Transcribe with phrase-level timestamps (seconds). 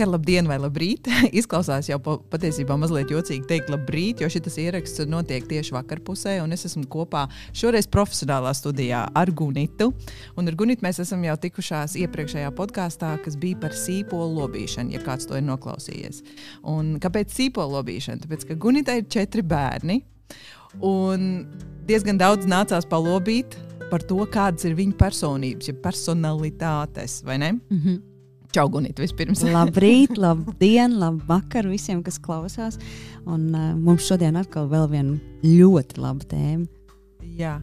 [0.00, 1.08] Labvakar, labdien, vai labrīt.
[1.40, 6.64] Izklausās jau patiesībā mazliet jocīgi teikt labrīt, jo šis ieraksts notiek tieši vakarpusē, un es
[6.64, 9.90] esmu kopā šoreiz profesionālā studijā ar Gunitu.
[10.40, 15.04] Un ar Gunitu mēs esam jau tikušās iepriekšējā podkāstā, kas bija par sīpolu lobīšanu, ja
[15.04, 16.24] kāds to ir noklausījies.
[16.64, 18.24] Un kāpēc sīpolu lobīšana?
[18.24, 20.00] Tāpēc, ka Gunita ir četri bērni,
[20.80, 21.44] un
[21.90, 23.58] diezgan daudz nācās palobīt
[23.92, 27.58] par to, kādas ir viņu personības, ja personalitātes, vai ne?
[27.58, 28.06] Mm -hmm.
[28.54, 29.44] Čaugunīt vispirms.
[29.54, 32.80] Labrīt, labdien, labvakar visiem, kas klausās.
[33.26, 36.66] Un, uh, mums šodien atkal vēl viena ļoti laba tēma.
[37.40, 37.54] Jā,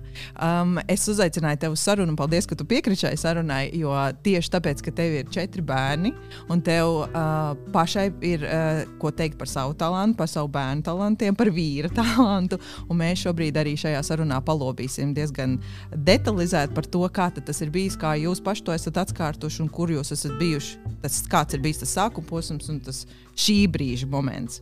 [0.42, 3.62] um, es uzaicināju tevi uz sarunu, un paldies, ka tu piekriti šai sarunai.
[3.78, 3.94] Jo
[4.26, 6.14] tieši tāpēc, ka tev ir četri bērni,
[6.54, 11.38] un tev uh, pašai ir uh, ko teikt par savu talantu, par savu bērnu talantiem,
[11.38, 12.60] par vīra talantu.
[12.98, 15.60] Mēs šobrīd arī šajā sarunā palobīsim diezgan
[15.94, 19.94] detalizēti par to, kā tas ir bijis, kā jūs paši to esat atkārtojuši un kur
[19.94, 20.82] jūs esat bijuši.
[21.04, 23.06] Tas, kāds ir bijis tas sākuma posms un tas
[23.38, 24.62] šī brīža moments.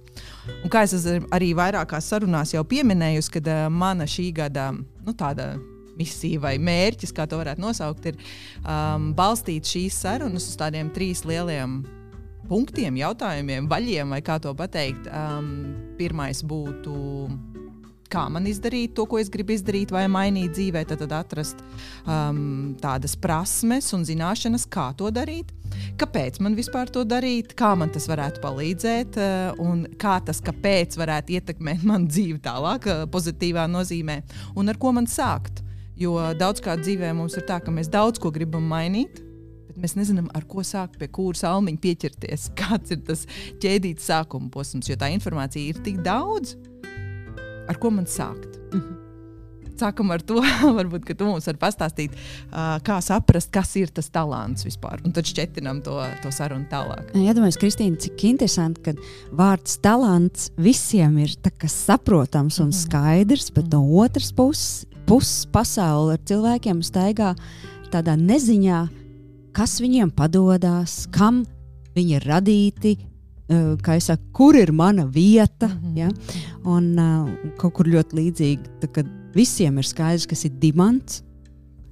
[0.62, 5.56] Un kā es arī vairākās sarunās jau pieminēju, kad uh, mana šī gada nu, tāda
[5.96, 8.20] misija vai mērķis, kā to varētu nosaukt, ir
[8.62, 11.84] um, balstīt šīs sarunas uz tādiem trīs lieliem
[12.50, 15.08] punktiem, jautājumiem, vaļiem, vai kā to pateikt.
[15.10, 15.52] Um,
[15.98, 16.94] pirmais būtu
[18.12, 21.62] kā man izdarīt to, ko es gribu izdarīt, vai mainīt dzīvē, tad, tad atrast
[22.06, 25.52] um, tādas prasmes un zināšanas, kā to darīt.
[26.00, 30.98] Kāpēc man vispār to darīt, kā man tas varētu palīdzēt, uh, un kā tas kāpēc
[31.02, 34.22] varētu ietekmēt manu dzīvi tālāk, uh, pozitīvā nozīmē,
[34.56, 35.64] un ar ko man sākt.
[35.96, 39.22] Jo daudzkārt dzīvē mums ir tā, ka mēs daudz ko gribam mainīt,
[39.70, 43.26] bet mēs nezinām, ar ko sākt, pie kuras almiņa pieķerties, kāds ir tas
[43.64, 46.56] ķēdītas sākuma posms, jo tā informācija ir tik daudz
[47.70, 48.60] ar ko man sākt.
[48.74, 49.02] Mm -hmm.
[49.76, 50.40] Sākam ar to,
[50.78, 55.02] varbūt tu mums vari pastāstīt, uh, kā saprast, kas ir tas talants vispār.
[55.06, 57.12] Un tad šķetinām to, to sarunu tālāk.
[57.12, 58.94] Iedomājieties, Kristīne, cik interesanti, ka
[59.32, 61.30] vārds talants visiem ir
[61.68, 62.86] saprotams un -hmm.
[62.86, 63.96] skaidrs, bet no mhm.
[64.00, 67.36] otras puses, puses pasaule ar cilvēkiem staigā
[67.92, 68.88] tādā neziņā,
[69.56, 71.46] kas viņiem padodas, kam
[71.96, 72.98] viņi ir radīti,
[73.86, 75.68] kā es saku, kur ir mana vieta.
[75.68, 75.98] Mm -hmm.
[75.98, 76.10] ja?
[76.64, 81.24] Un uh, kaut kur ļoti līdzīgi, kad visiem ir skaidrs, kas ir dimants.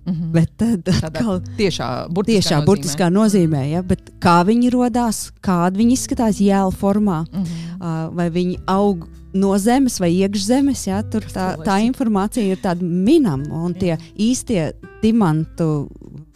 [0.06, 0.32] Mm -hmm.
[0.32, 2.66] Bet tad atkal tiešā burtiskā tiešā nozīmē.
[2.66, 3.82] Burtiskā nozīmē ja?
[3.82, 7.76] Bet kā viņi radās, kādi viņi izskatās jēla formā, mm -hmm.
[7.80, 10.88] uh, vai viņi aug no zemes vai iekšzemes.
[10.88, 11.02] Ja?
[11.04, 15.90] Tur tā, tā informācija ir tāda minama, un tie īstie dimantu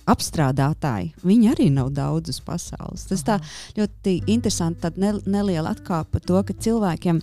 [0.07, 3.07] apstrādātāji, viņi arī nav daudz uz pasaules.
[3.09, 3.39] Tas tā
[3.77, 7.21] ļoti interesanti, tāda ne, neliela atkāpe to, ka cilvēkiem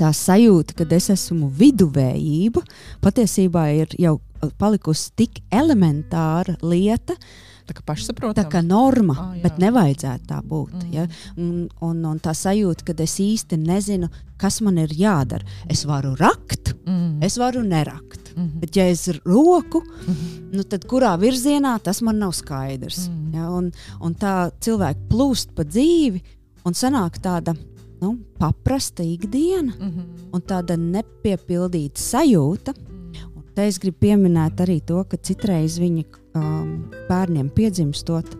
[0.00, 2.62] tā sajūta, ka es esmu viduvējība,
[3.04, 4.16] patiesībā ir jau
[4.60, 7.16] palikusi tik elementāra lieta.
[7.66, 8.36] Tā kā pašsaprotama.
[8.38, 9.42] Tā kā norma, ah, jā.
[9.42, 10.76] bet nevajadzētu tā būt.
[10.84, 10.92] Mm.
[10.94, 11.06] Ja?
[11.36, 15.44] Un, un, un tā sajūta, ka es īsti nezinu, kas man ir jādara.
[15.68, 17.22] Es varu rakt, mm.
[17.26, 18.32] es varu nerakt.
[18.36, 18.60] Mm -hmm.
[18.60, 20.52] Bet, ja es roku, mm -hmm.
[20.52, 23.08] nu, tad kurā virzienā tas man nav skaidrs.
[23.08, 23.70] Mm ja, un,
[24.04, 26.22] un tā cilvēki plūst pa dzīvi
[26.66, 27.54] un sanāk tāda
[28.00, 30.28] nu, paprasta ikdiena mm -hmm.
[30.32, 32.74] un tāda nepiepildīta sajūta.
[32.76, 33.36] Mm.
[33.36, 36.04] Un te es gribu pieminēt arī to, ka citreiz viņa
[36.36, 36.74] um,
[37.10, 38.34] bērniem piedzimstot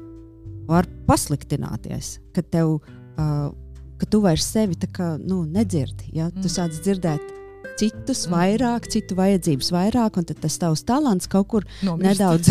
[0.68, 2.78] var pasliktināties, ka tev.
[3.16, 3.54] Uh,
[3.96, 6.10] ka tu vairs sevi kā, nu, nedzirdi.
[6.12, 6.28] Ja?
[6.28, 6.44] Mm.
[6.44, 7.32] Tu sāc dzirdēt
[7.76, 8.32] citus mm.
[8.32, 12.20] vairāk, citu vajadzības vairāk, un tas tavs talants kaut kur Nomirst.
[12.20, 12.48] nedaudz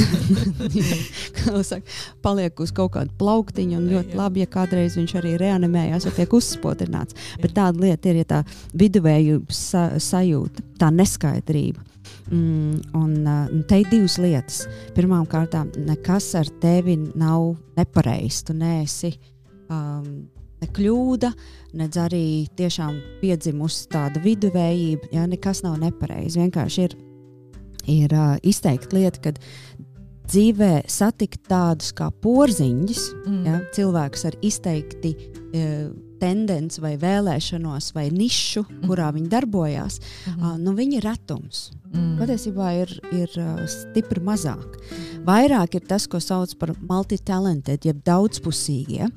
[1.71, 1.95] saka,
[2.25, 3.79] paliek uz kaut kāda plauktiņa.
[3.79, 7.17] Un ļoti labi, ja kādreiz viņš arī reanimējās, vai tiek uzspodrināts.
[7.41, 8.43] Bet tāda lieta ir, ja tā
[8.77, 11.94] viduvējības sa sajūta, tā neskaidrība.
[12.31, 14.63] Mm, un uh, te ir divas lietas.
[14.97, 18.47] Pirmkārt, nekas ar tevi nav nepareizs.
[18.47, 19.11] Tu neesi
[19.69, 20.25] um,
[20.61, 21.31] ne kļūda,
[21.77, 22.25] nedz arī
[22.57, 25.11] tiešām piedzimusi tāda viduvējība.
[25.13, 26.41] Ja, nekas nav nepareizi.
[26.41, 26.97] Vienkārši ir,
[27.93, 29.35] ir uh, izteikti lieta, ka
[30.25, 33.41] dzīvē satikt tādus kā porziņus, mm.
[33.45, 35.93] ja, cilvēks ar izteikti uh,
[36.25, 38.83] tendenci vai vēlēšanos vai nišu, mm.
[38.89, 40.37] kurā viņi darbojās, mm.
[40.41, 41.67] uh, nu, viņi ir retums.
[41.95, 42.15] Mm.
[42.19, 43.35] Patiesībā ir, ir
[43.71, 44.79] stipri mazāk.
[45.25, 48.99] Vairāk ir tas, ko sauc par multitalented, jeb daudzpusīgi.
[48.99, 49.09] Ja?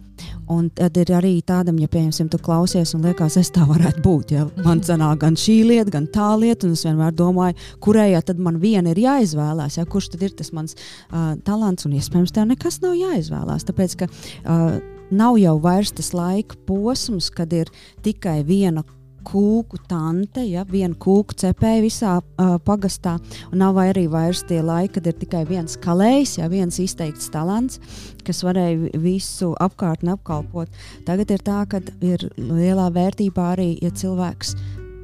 [0.50, 4.34] Un tad ir arī tādam, ja, piemēram, tu klausies un liekas, es tā varētu būt.
[4.36, 4.46] Ja?
[4.64, 8.40] Man sanāk gan šī lieta, gan tā lieta, un es vienmēr domāju, kurai ja tad
[8.42, 9.86] man viena ir jāizvēlās, ja?
[9.88, 13.66] kurš tad ir tas mans uh, talants, un iespējams tev nekas nav jāizvēlās.
[13.68, 14.78] Tāpēc, ka uh,
[15.10, 17.70] nav jau vairs tas laika posms, kad ir
[18.04, 18.84] tikai viena
[19.28, 23.16] kūku tante, ja viena kūku cepēja visā uh, pagastā.
[23.56, 27.80] Nav arī vairs tie laiki, kad ir tikai viens kalējs, ja viens izteikts talants,
[28.26, 30.72] kas varēja visu apkārtni apkalpot.
[31.08, 34.54] Tagad ir tā, ka ir lielā vērtībā arī, ja cilvēks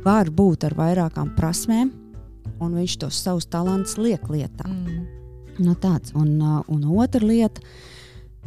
[0.04, 1.92] var būt ar vairākām prasmēm,
[2.62, 4.68] un viņš tos savus talantus liek lietā.
[4.68, 5.04] Mm.
[5.64, 6.10] Nu, tāds.
[6.18, 7.62] un, uh, un otra lieta,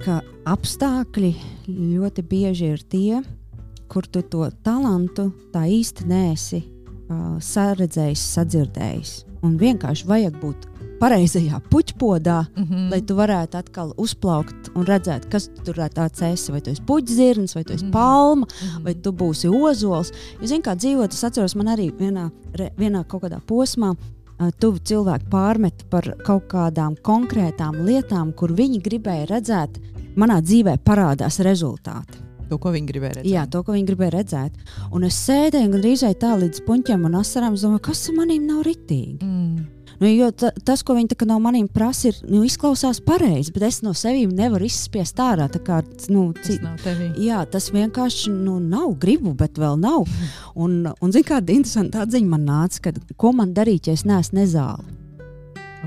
[0.04, 1.34] ka apstākļi
[1.68, 3.22] ļoti bieži ir tie,
[3.92, 9.14] kur tu to talantu tā īsti nēsi uh, saredzējis, sadzirdējis.
[9.46, 10.68] Un vienkārši vajag būt
[10.98, 12.90] pareizajā puķpodā, mm -hmm.
[12.92, 16.52] lai tu varētu atkal uzplaukt un redzēt, kas tu tur tāds esi.
[16.52, 17.94] Vai tu esi puķzirnis, vai tu esi mm -hmm.
[17.94, 18.84] palma, mm -hmm.
[18.84, 20.12] vai tu būsi ozols.
[20.42, 23.92] Jo, zini, kā dzīvot, es atceros, man arī vienā, re, vienā kaut kādā posmā.
[23.92, 24.17] Uh,
[24.62, 29.80] tuvu cilvēki pārmet par kaut kādām konkrētām lietām, kur viņi gribēja redzēt,
[30.18, 32.24] manā dzīvē parādās rezultāti.
[32.48, 33.31] To, ko viņi gribēja redzēt.
[33.31, 34.62] Jā, to, ko viņi gribēja redzēt.
[34.95, 39.19] Un es sēdēju gandrīz tā līdz puņķiem un asarām, domāju, kas manīm nav ritīgi.
[39.25, 39.66] Mm.
[40.00, 43.80] Nu, jo ta, tas, ko viņi no maniem prasa, ir nu, izklausās pareizi, bet es
[43.82, 45.48] no sevis nevaru izspiest ārā.
[45.66, 45.82] Kā,
[46.14, 46.60] nu, tas,
[47.18, 48.94] jā, tas vienkārši nu, nav.
[49.02, 50.06] Gribu, bet vēl nav.
[50.56, 54.42] Un, un zini, kāda interesanta atziņa man nāca, kad, ko man darīt, ja es neesmu
[54.42, 54.98] nezāli.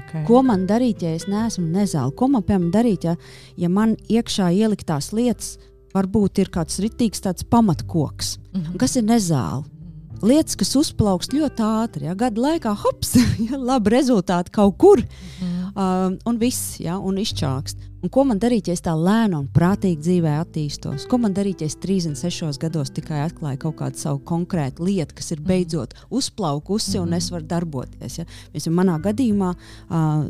[0.00, 0.22] Okay.
[0.26, 2.14] Ko man darīt, ja es neesmu nezāli?
[2.18, 3.16] Ko man piemēram darīt, ja,
[3.58, 5.56] ja man iekšā ieliktās lietas
[5.94, 8.78] varbūt ir kāds rītīgs pamatkoks, mm -hmm.
[8.78, 9.79] kas ir nezāli.
[10.20, 13.14] Lietas, kas uzplaukst ļoti ātri, ja gada laikā, hops,
[13.48, 15.00] ja, labi rezultāti kaut kur,
[15.40, 17.88] mm uh, un viss, ja, un izčākst.
[18.00, 21.04] Un ko man darīt, ja es tā lēnu un prātīgi dzīvē attīstos?
[21.08, 25.32] Ko man darīt, ja es 36 gados tikai atklāju kaut kādu savu konkrētu lietu, kas
[25.34, 28.20] ir beidzot uzplaukusi mm un es varu darboties?
[28.22, 28.28] Ja?
[28.52, 30.24] Piemēram, manā gadījumā uh,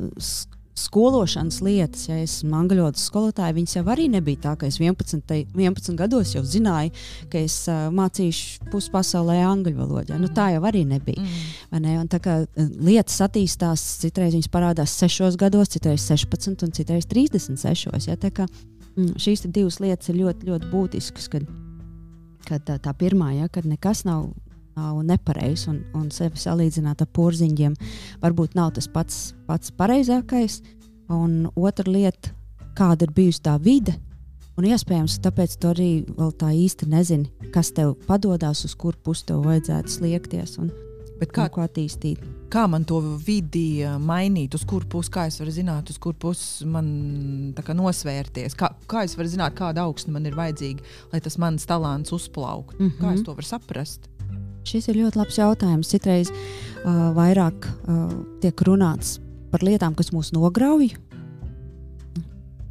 [0.87, 4.81] skološanas lietas, ja es esmu angļu valodas skolotāja, viņas jau arī nebija tā, ka es
[4.81, 5.23] 11,
[5.55, 6.93] 11 gados jau zināju,
[7.33, 10.19] ka es uh, mācīšu puspasaulē angļu valodā.
[10.21, 11.23] Nu, tā jau arī nebija.
[11.23, 11.81] Mm.
[11.85, 11.97] Ne?
[12.03, 12.41] Un, kā,
[12.81, 18.11] lietas attīstās, citreiz viņas parādās 6 gados, citreiz 16 un citreiz 36.
[18.11, 18.19] Ja?
[18.21, 18.49] Tā kā,
[18.97, 21.31] mm, šīs divas lietas ir ļoti, ļoti būtiskas.
[21.33, 21.49] Kad,
[22.49, 24.31] kad tā, tā pirmā, ja, kad nekas nav
[24.81, 27.77] nav nepareizs un, un sevi salīdzināt ar porziņiem,
[28.23, 30.61] varbūt nav tas pats, pats pareizākais.
[31.11, 32.31] Un otra lieta,
[32.79, 33.97] kāda ir bijusi tā vide,
[34.59, 39.27] un iespējams, tāpēc tu arī vēl tā īsti nezini, kas tev padodas, uz kur pusi
[39.31, 40.55] tev vajadzētu sliekties.
[40.63, 40.71] Un,
[41.21, 42.21] Bet kā, kā attīstīt?
[42.51, 46.65] Kā man to vidi mainīt, uz kuru pusi, kā es varu zināt, uz kuru pusi
[46.65, 46.87] man
[47.53, 48.57] nosvērties?
[48.57, 52.79] Kā, kā es varu zināt, kāda augsne man ir vajadzīga, lai tas mans talants uzplauktu?
[52.81, 53.05] Mm -hmm.
[53.05, 54.09] Kā es to varu saprast?
[54.67, 55.91] Šis ir ļoti labs jautājums.
[55.93, 58.11] Citreiz uh, vairāk uh,
[58.43, 59.19] tiek runāts
[59.51, 60.93] par lietām, kas mūs nograuj.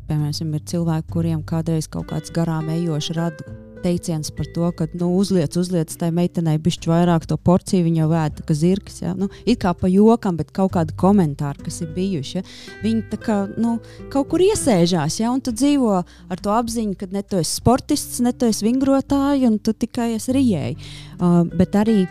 [0.09, 5.12] Piemēram, ir cilvēki, kuriem kādreiz kaut kāds garām ejošs rada teiciens par to, ka nu,
[5.20, 9.02] uzliec, uzliec tai meitenei bišķi vairāk to porciju, viņa jau vēda kā zirgs.
[9.04, 9.16] Ja?
[9.18, 12.38] Nu, it kā pa jokam, bet kaut kādi komentāri, kas ir bijuši.
[12.40, 12.46] Ja?
[12.84, 13.78] Viņi kā, nu,
[14.14, 15.34] kaut kur iesēžās, ja?
[15.34, 19.48] un tu dzīvo ar to apziņu, ka ne tu esi sportists, ne tu esi vingrotāji,
[19.50, 20.80] un tu tikai esi rijēji.
[21.20, 22.04] Uh, bet arī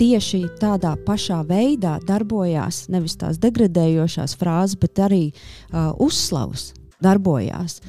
[0.00, 7.80] tieši tādā pašā veidā darbojās nevis tās degradējošās frāzes, bet arī uh, uzslavas darbojās.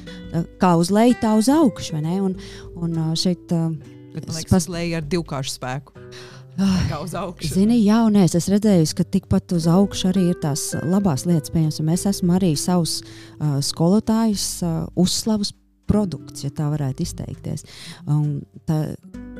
[0.60, 1.98] Kā uz leju, tā uz augšu.
[1.98, 2.36] Un,
[2.76, 6.06] un šeit, bet, man liekas, tas leja ar divkāršu spēku.
[6.54, 7.50] Kā uz augšu.
[7.56, 11.50] Zini, jā, un es esmu redzējis, ka tikpat uz augšu arī ir tās labās lietas.
[11.50, 15.50] Piemēram, es esmu arī savus uh, skolotājus uh, uzslavas
[15.90, 17.66] produkts, ja tā varētu izteikties.
[18.06, 18.94] Um, tā,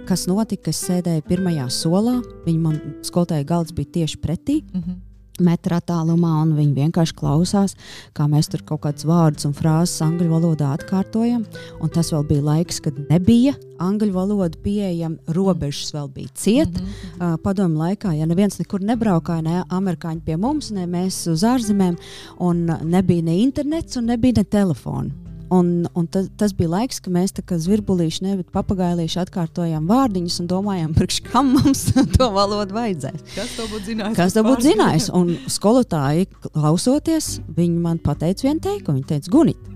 [0.09, 0.75] kas notika?
[0.75, 4.63] Es sēdēju pirmajā solā, viņa man skolotāja galds bija tieši pretī.
[4.67, 5.03] Mm -hmm.
[5.43, 7.73] Metra attālumā, un viņi vienkārši klausās,
[8.15, 11.43] kā mēs tur kaut kādus vārdus un frāzes angļu valodā atkārtojam.
[11.83, 16.79] Un tas vēl bija laiks, kad nebija angļu valoda pieejama, robežas vēl bija cieta.
[16.79, 17.33] Mm -hmm.
[17.35, 21.97] uh, padomu laikā, ja neviens nekur nebraukāja, ne amerikāņi pie mums, ne mēs uz ārzemēm,
[22.39, 25.24] un nebija ne internets, un nebija ne telefona.
[25.53, 30.49] Un, un tas, tas bija laiks, kad mēs kā zvirbulīši, nevis papagailīši atkārtojām vārdiņus un
[30.51, 30.95] domājām,
[31.31, 31.87] kam mums
[32.17, 33.27] to valodu vajadzēs.
[33.35, 34.19] Kas to būtu zinājis?
[34.19, 35.11] Kas to būtu zinājis?
[35.15, 39.01] Un skolotāji, klausoties, viņi man teica vienu teikumu.
[39.01, 39.71] Viņi teica, Gunit,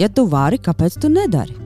[0.00, 1.65] ja tu vari, kāpēc tu nedari?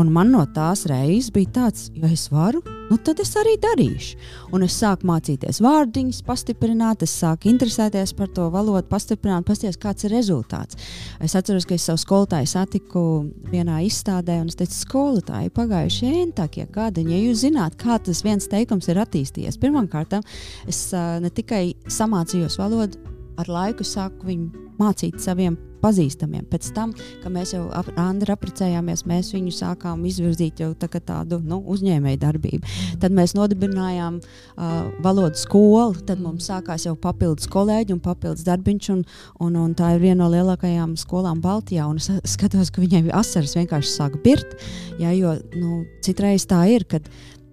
[0.00, 2.58] Un man no tās reizes bija tāds, ja es varu,
[2.88, 4.16] nu tad es arī darīšu.
[4.56, 10.08] Un es sāku mācīties vārdiņus, pastiprināt, es sāku interesēties par to valodu, pastiprināt, pasties, kāds
[10.08, 10.80] ir rezultāts.
[11.22, 13.04] Es atceros, ka es savu skolotāju satiku
[13.52, 18.50] vienā izstādē, un es teicu, skolotāji, pagājuši ēntākie gadi, ja jūs zināt, kā tas viens
[18.50, 19.60] teikums ir attīstījies.
[19.62, 20.18] Pirmkārt,
[20.66, 22.98] es uh, ne tikai samācījos valodu,
[23.38, 26.46] ar laiku sāku viņu mācīt saviem pazīstamiem.
[26.50, 31.40] Pēc tam, kad mēs jau ar Andru apprecējāmies, mēs viņu sākām izvirzīt jau tā tādu
[31.44, 32.72] nu, uzņēmēju darbību.
[33.02, 34.74] Tad mēs nodibinājām uh,
[35.04, 39.04] valodu skolu, tad mums sākās jau papildus kolēģi un papildus darbiņš, un,
[39.44, 41.86] un, un tā ir viena no lielākajām skolām Baltijā.
[41.98, 44.56] Es skatos, ka viņai asaras vienkārši sāk birt,
[45.02, 47.08] ja, jo nu, citreiz tā ir, kad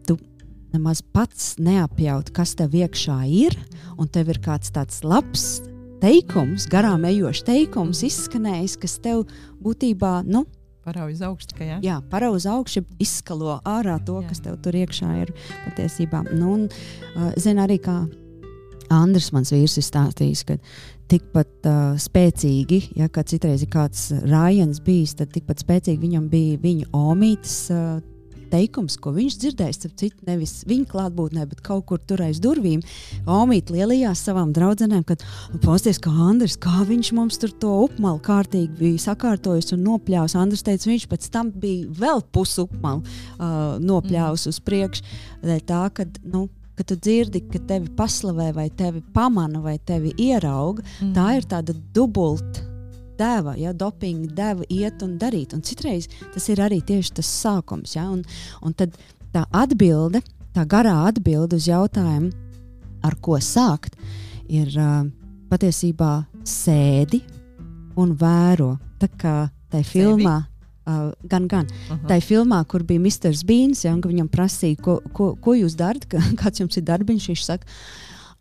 [0.07, 0.17] tu
[0.75, 3.57] nemaz pats neapjaut, kas tev iekšā ir,
[3.99, 5.70] un tev ir kāds tāds labs
[6.01, 9.27] teikums, garām ejošs teikums, izskanējis, kas tev
[9.63, 10.45] būtībā nu,
[10.81, 11.99] Parauj uz augšu, ka jā.
[12.33, 14.31] Uz augšu, izskalo ārā to, jā.
[14.31, 15.29] kas tev tur iekšā ir
[15.67, 16.23] patiesībā.
[16.33, 16.63] Nu, un,
[17.13, 17.99] uh, zin arī, kā
[18.89, 20.57] Andris, mans vīrs, ir stāstījis, ka
[21.11, 26.57] tikpat uh, spēcīgi, ja kā citreiz ir kāds rājens bijis, tad tikpat spēcīgi viņam bija
[26.65, 27.99] viņa omītes uh,
[28.51, 32.83] teikums, ko viņš dzirdējis, starp citu, nevis viņa klātbūtnē, bet kaut kur tur aiz durvīm.
[33.29, 35.23] Omīt lielajās savām draudzenēm, kad
[35.63, 40.37] posties kā Andris, kā viņš mums tur to upmalu kārtīgi bija sakārtojis un nopļāvis.
[40.39, 44.55] Andris teica, viņš pēc tam bija vēl pusupmalu uh, nopļāvis mm.
[44.55, 45.21] uz priekšu.
[45.67, 50.85] Tā, kad, nu, kad tu dzirdi, ka tevi paslavē, vai tevi pamana, vai tevi ierauga,
[50.99, 51.15] mm.
[51.17, 52.70] tā ir tāda dubulta
[53.21, 55.55] deva, ja, dopinga deva iet un darīt.
[55.55, 57.95] Un citreiz tas ir arī tieši tas sākums.
[57.95, 58.25] Ja, un,
[58.65, 58.97] un tad
[59.33, 60.23] tā atbilde,
[60.55, 62.31] tā garā atbilde uz jautājumu,
[63.05, 63.95] ar ko sākt,
[64.51, 65.05] ir uh,
[65.51, 66.13] patiesībā
[66.47, 67.21] sēdi
[67.99, 68.75] un vēro.
[69.01, 69.35] Tā kā
[69.71, 70.37] tajā filmā.
[70.81, 71.67] Uh, gan, gan.
[71.69, 72.07] Uh -huh.
[72.09, 73.45] Tā filmā, kur bija Mr.
[73.45, 76.05] Beans, ja, un viņam prasīja, ko, ko, ko jūs darat,
[76.41, 77.27] kāds jums ir darbiņš.
[77.27, 77.67] Viņš saka,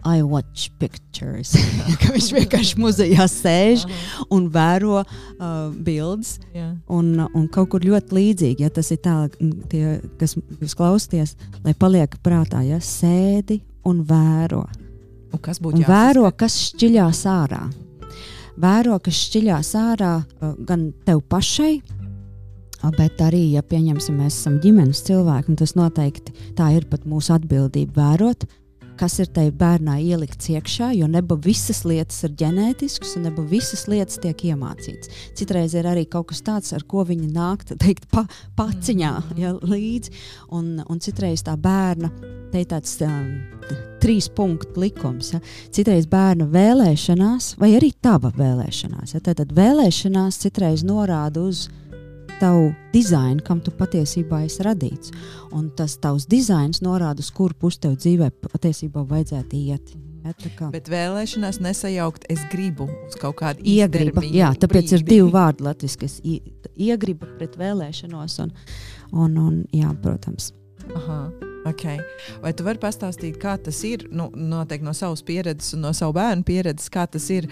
[0.05, 1.53] I watch pictures.
[2.15, 3.85] viņš vienkārši muzejā sēž
[4.33, 6.39] un vēro uh, bildes.
[6.55, 6.75] Yeah.
[6.89, 9.17] Un, un kaut kur ļoti līdzīgi, ja tas ir tā,
[9.73, 14.65] tie, kas jūs klausāties, lai paliek prātā, ja sēdi un vēro.
[15.31, 15.95] Un kas būtu jāsaka?
[15.95, 17.63] Vēro, kas šķiļās ārā.
[18.61, 21.75] Vēro, kas šķiļās ārā uh, gan tev pašai,
[22.97, 27.35] Bet arī, ja pieņemsim, mēs esam ģimenes cilvēki, un tas noteikti tā ir pat mūsu
[27.35, 28.47] atbildība vērot,
[29.01, 33.87] kas ir tajā bērnā ielikts iekšā, jo neba visas lietas ir ģenētiskas un neba visas
[33.91, 35.13] lietas tiek iemācītas.
[35.39, 38.27] Citreiz ir arī kaut kas tāds, ar ko viņa nāk teikt, pa,
[38.59, 39.41] paciņā mm.
[39.41, 40.13] ja, līdzi,
[40.57, 42.13] un, un citreiz tā bērna.
[42.51, 43.29] Te ir tāds um,
[44.03, 45.33] trīs punktu likums.
[45.35, 45.41] Ja.
[45.73, 49.15] Citreiz bērna vēlēšanās, vai arī tava vēlēšanās.
[49.15, 49.23] Ja.
[49.31, 51.69] Tad vēlēšanās citreiz norāda uz
[52.41, 55.15] tavu dizainu, kam tu patiesībā esi radīts.
[55.57, 59.93] Un tas tavs dizains norāda, uz kuru pusi tev dzīvē patiesībā vajadzētu iet.
[59.95, 60.69] Ja.
[60.69, 64.23] Bet vēlēšanās nesajaukt, es gribu uz kaut kādu iegribu.
[64.29, 64.99] Jā, tāpēc brīdi.
[64.99, 66.25] ir divi vārdi latviešu.
[66.77, 68.53] Iegriba pret vēlēšanos, un,
[69.13, 70.53] un, un jā, protams.
[70.93, 71.23] Aha.
[71.67, 71.99] Okay.
[72.41, 74.07] Vai tu vari pastāstīt, kā tas ir?
[74.17, 77.49] Nu, noteikti no savas pieredzes un no savu bērnu pieredzes, kā tas ir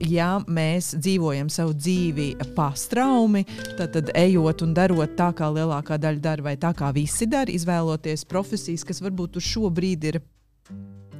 [0.00, 3.44] ja mēs dzīvojam savu dzīvi pastraumi,
[3.76, 7.52] tad, tad ejot un darot tā, kā lielākā daļa dara, vai tā kā visi dara,
[7.52, 10.20] izvēloties profesijas, kas varbūt uz šo brīdi ir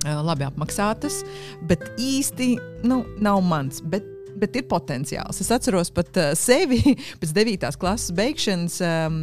[0.07, 1.23] labi apmaksātas,
[1.67, 2.53] bet īsti
[2.87, 3.81] nu, nav mans.
[3.83, 5.41] Bet bet ir potenciāls.
[5.41, 6.83] Es atceros pat uh, sevi
[7.21, 7.71] pēc 9.
[7.81, 8.79] klases beigšanas.
[8.85, 9.21] Um,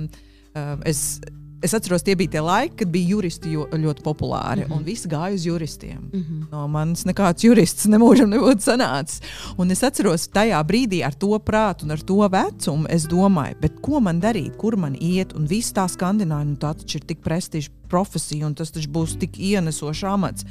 [0.56, 1.22] uh, es
[1.64, 4.78] Es atceros, tie bija tie laiki, kad bija juristi ļoti populāri, mm -hmm.
[4.78, 6.10] un visi gāja uz juristiem.
[6.14, 6.46] Mm -hmm.
[6.52, 9.22] No manis nekāds jurists nemūžam nebūtu sanācis.
[9.58, 14.00] Un es atceros, tajā brīdī ar to prātu un ar to vecumu es domāju, ko
[14.00, 17.70] man darīt, kur man iet, un viss tā skandināja, nu tā taču ir tik prestiža
[17.88, 20.46] profesija, un tas taču būs tik ienesošs amats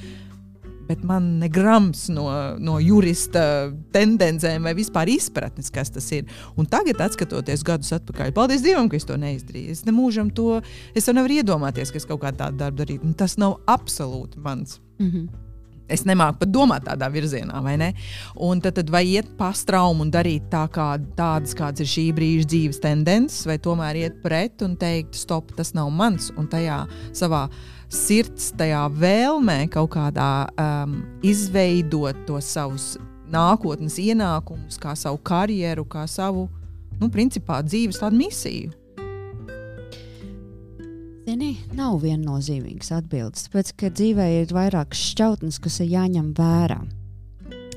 [0.93, 2.27] bet man ne grams no,
[2.61, 3.45] no jurista
[3.95, 6.29] tendencēm vai vispār izpratnes, kas tas ir.
[6.61, 9.73] Un tagad, skatoties gadus atpakaļ, paldies Dievam, ka es to neizdarīju.
[9.73, 10.61] Es nemūžam to,
[10.97, 13.09] es to nevaru iedomāties, ka es kaut kādu tādu darbu darītu.
[13.09, 14.81] Un tas nav absolūti mans.
[15.01, 15.49] Mm -hmm.
[15.89, 17.93] Es nemāku pat domāt tādā virzienā, vai ne?
[18.37, 22.49] Un tad, tad vai iet pastraumu un darīt tā kā, tādas, kādas ir šī brīža
[22.49, 27.49] dzīves tendences, vai tomēr iet pret un teikt, stop, tas nav mans, un tajā savā
[27.93, 32.97] sirds tajā vēlmē kaut kādā um, izveidot to savus
[33.33, 36.49] nākotnes ienākumus, kā savu karjeru, kā savu,
[37.01, 38.73] nu, principā dzīves tādu misiju?
[41.23, 46.81] Zini, nav viennozīmīgas atbildes, tāpēc, ka dzīvē ir vairākas šķautnes, kas ir jāņem vērā.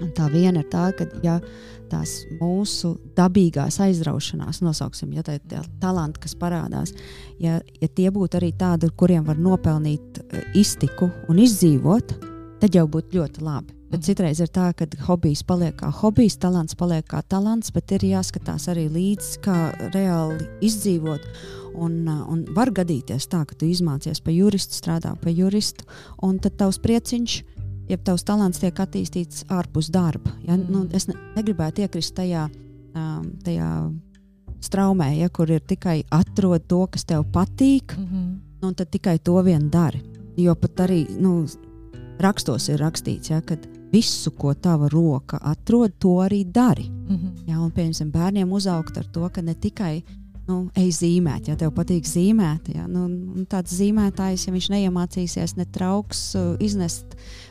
[0.01, 1.38] Un tā viena ir tā, ka, ja
[1.92, 6.94] tās mūsu dabīgās aizraušanās, nosauksim, ja tā ir talanti, kas parādās,
[7.42, 12.15] ja, ja tie būtu arī tādi, kuriem var nopelnīt uh, iztiku un izdzīvot,
[12.62, 13.74] tad jau būtu ļoti labi.
[13.86, 14.06] Bet mhm.
[14.08, 18.68] citreiz ir tā, ka hobijs paliek kā hobijs, talants paliek kā talants, bet ir jāskatās
[18.74, 19.60] arī līdzi, kā
[19.94, 21.27] reāli izdzīvot.
[21.75, 25.88] Un, uh, un var gadīties tā, ka tu izmācies par juristu, strādā par juristu,
[26.24, 27.54] un tad tavs prieciņš ir
[27.89, 30.32] ja tavs talants tiek attīstīts ārpus darba.
[30.44, 30.56] Ja?
[30.58, 30.65] Mm.
[30.70, 32.50] Nu, es ne, negribētu iekrist tajā
[32.96, 33.70] um, tajā
[34.65, 38.36] straumē, ja, kur ir tikai atrod to, kas tev patīk, Mm -hmm.
[38.62, 40.01] nu, tad tikai to vien dari.
[40.38, 41.46] Jo pat arī nu,
[42.20, 43.56] rakstos ir rakstīts, ja, ka
[43.92, 46.89] visu, ko tava roka atrod, to arī dari.
[46.89, 47.50] Mm -hmm.
[47.50, 50.04] Ja, un, piemēram, bērniem uzaugt ar to, ka ne tikai
[50.48, 52.75] nu, ej zīmēt, ja tev patīk zīmēt.
[52.75, 57.06] Ja, nu, un tāds zīmētājs, ja viņš neiemācīsies ne trauks uh, iznest,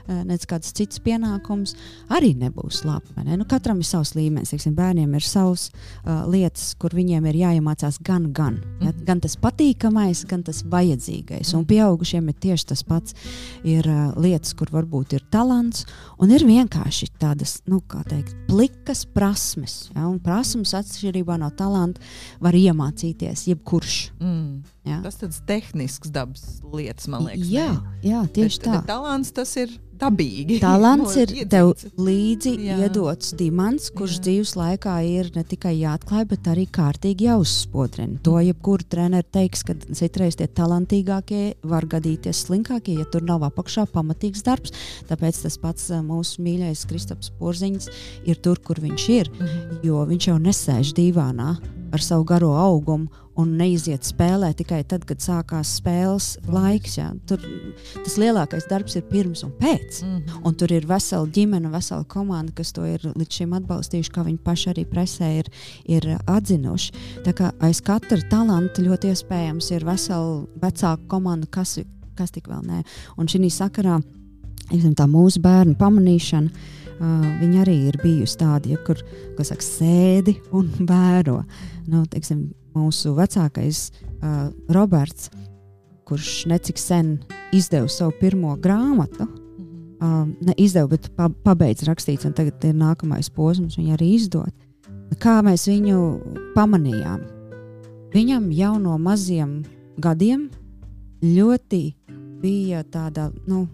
[0.09, 1.75] uh, ne kāds cits pienākums,
[2.13, 3.13] arī nebūs labi.
[3.25, 3.39] Ne?
[3.41, 4.53] Nu, katram ir savs līmenis.
[4.53, 8.61] Teiksim, bērniem ir savs uh, lietas, kur viņiem ir jāiemācās gan, gan.
[8.83, 8.91] Ja?
[8.91, 9.05] Mhm.
[9.09, 11.55] Gan tas patīkamais, gan tas vajadzīgais.
[11.57, 13.17] Un pieaugušiem ir tieši tas pats.
[13.65, 15.87] Ir uh, lietas, kur varbūt ir talants,
[16.23, 19.89] un ir vienkārši tādas, nu, kā teikt, plikas prasmes.
[19.95, 20.09] Ja?
[20.09, 22.03] Un prasmes atšķirībā no talanta
[22.45, 23.99] var iemācīties jebkurš.
[24.21, 24.74] Mm.
[24.85, 25.01] Ja?
[25.05, 27.49] Tas tāds tehnisks dabas lietas, man liekas.
[27.49, 27.97] jā, ne?
[28.05, 28.77] jā, tieši bet, tā.
[28.77, 30.59] Bet talants tas ir dabīgi.
[30.61, 31.95] Talants ir tev iedzīts.
[31.97, 32.77] līdzi Jā.
[32.85, 34.25] iedots dimants, kurš Jā.
[34.27, 38.19] dzīves laikā ir ne tikai jāatklāj, bet arī kārtīgi jāuzspodrina.
[38.27, 43.87] To jebkurā treneris teiks, ka citreiz tie talantīgākie var gadīties slinkākie, ja tur nav apakšā
[43.95, 44.75] pamatīgs darbs.
[45.09, 47.89] Tāpēc tas pats ā, mūsu mīļais Kristaps Porziņš
[48.29, 49.33] ir tur, kur viņš ir.
[49.33, 49.81] Mhm.
[49.89, 51.55] Jo viņš jau nesēž divānā
[51.95, 56.99] ar savu garo augumu un neiziet spēlē tikai tad, kad sākās spēles laiks.
[56.99, 57.09] Jā.
[57.29, 57.43] Tur
[58.05, 60.03] tas lielākais darbs ir pirms un pēc.
[60.05, 60.45] Mhm.
[60.47, 64.39] Un tur ir vesela ģimene, vesela komanda, kas to ir līdz šim atbalstījuši, kā viņi
[64.45, 65.51] paši arī presē ir,
[65.87, 66.93] ir atzinuši.
[67.25, 71.79] Tā kā aiz katra talanta ļoti iespējams ir vesela vecāka komanda, kas,
[72.15, 72.85] kas tik vēl nē.
[73.19, 74.01] Un šī sakarā
[74.71, 76.51] tā mūsu bērnu pamanīšana.
[76.95, 79.01] Uh, viņa arī ir bijusi tāda, ja, kur
[79.43, 81.41] saka, sēdi un vēro.
[81.91, 85.31] Nu, teiksim, mūsu vecākais uh, Roberts,
[86.09, 87.17] kurš necik sen
[87.55, 89.29] izdeva savu pirmo grāmatu,
[90.05, 94.53] um, ne izdeva, bet pa, pabeidz rakstīt, un tagad ir nākamais posms, viņa arī izdod.
[95.23, 96.01] Kā mēs viņu
[96.57, 97.23] pamanījām?
[98.15, 99.63] Viņam jau no maziem
[100.03, 100.49] gadiem
[101.23, 101.83] ļoti
[102.43, 103.65] bija tāda nu,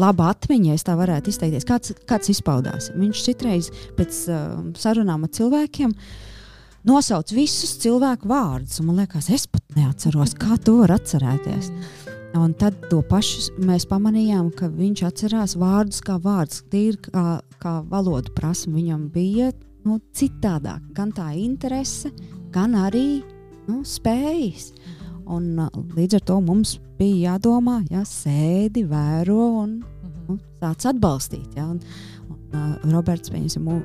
[0.00, 1.66] laba atmiņa, ja tā varētu izteikties.
[1.68, 2.90] Kāds, kāds izpaudās?
[2.96, 5.94] Viņš citreiz pēc uh, sarunām ar cilvēkiem
[6.88, 11.70] nosauc visus cilvēku vārdus, man liekas, es pat neatceros, kā to var atcerēties.
[12.34, 17.74] Un tad to pašu mēs pamanījām, ka viņš atcerās vārdus kā vārdus, tīri kā, kā
[17.90, 18.72] valodu prasme.
[18.78, 19.50] Viņam bija
[19.84, 22.10] nu, citādāk, gan tā interese,
[22.54, 23.22] gan arī
[23.68, 24.72] nu, spējas.
[25.28, 30.24] Un, uh, līdz ar to mums bija jādomā, ja sēdi, vēro un Mhm.
[30.28, 31.54] nu, sāc atbalstīt.
[31.56, 31.68] Ja?
[31.68, 31.80] Un,
[32.30, 33.82] un, uh, Roberts mu-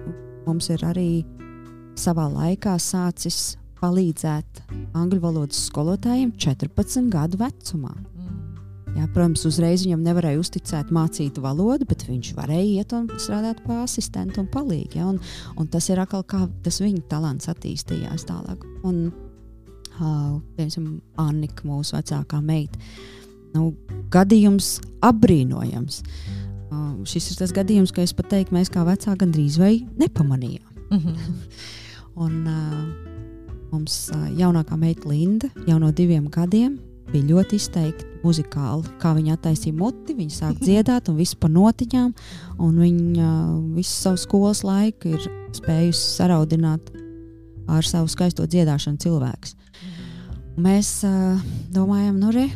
[0.47, 1.25] mums ir arī
[2.01, 4.63] savā laikā sācis palīdzēt
[4.97, 7.93] angļu valodas skolotājiem 14 gadu vecumā.
[7.93, 8.97] Mhm.
[8.97, 13.83] Jā, protams, uzreiz viņam nevarēja uzticēt mācīt valodu, bet viņš varēja iet un strādāt par
[13.83, 14.97] asistentu un palīdzību.
[14.97, 15.11] Ja?
[15.11, 15.19] Un,
[15.57, 18.65] un tas ir atkal kā tas viņa talants attīstījās tālāk.
[18.87, 19.11] Un,
[19.99, 20.89] uh, piemēram,
[21.21, 22.81] Annika, mūsu vecākā meita,
[23.53, 23.69] nu,
[24.13, 26.01] gadījums apbrīnojams.
[26.67, 30.73] Uh, šis ir tas gadījums, ka es pat teiktu, mēs kā vecāki gandrīz vai nepamanījām.
[30.89, 31.19] Mhm.
[32.17, 33.17] Un, uh,
[33.71, 36.79] mums uh, jaunākā meita Linda jau no diviem gadiem
[37.11, 38.89] bija ļoti izteikti muzikāli.
[39.01, 42.13] Kā viņa attaisīja muti, viņa sāk dziedāt un viss pa notiņām.
[42.63, 43.33] Un viņa
[43.77, 46.91] visu savu skolas laiku ir spējusi saraudināt
[47.67, 49.55] ar savu skaisto dziedāšanu cilvēks.
[50.57, 51.37] Mēs uh,
[51.69, 52.47] domājam, nu, re,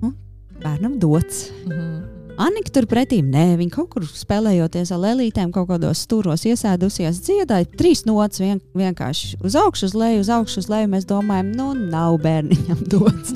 [0.00, 0.14] nu,
[0.62, 1.50] bērnam dots.
[1.66, 2.11] Mhm.
[2.40, 8.06] Annika turpretī, nē, viņa kaut kur spēlējoties ar lēlītēm, kaut kādos stūros iesēdusies, dziedāja trīs
[8.08, 10.86] notis vien, vienkārši uz augšu, uz leju, uz augšu, uz leju.
[10.94, 13.28] Mēs domājam, nu, nav bērniņam dots.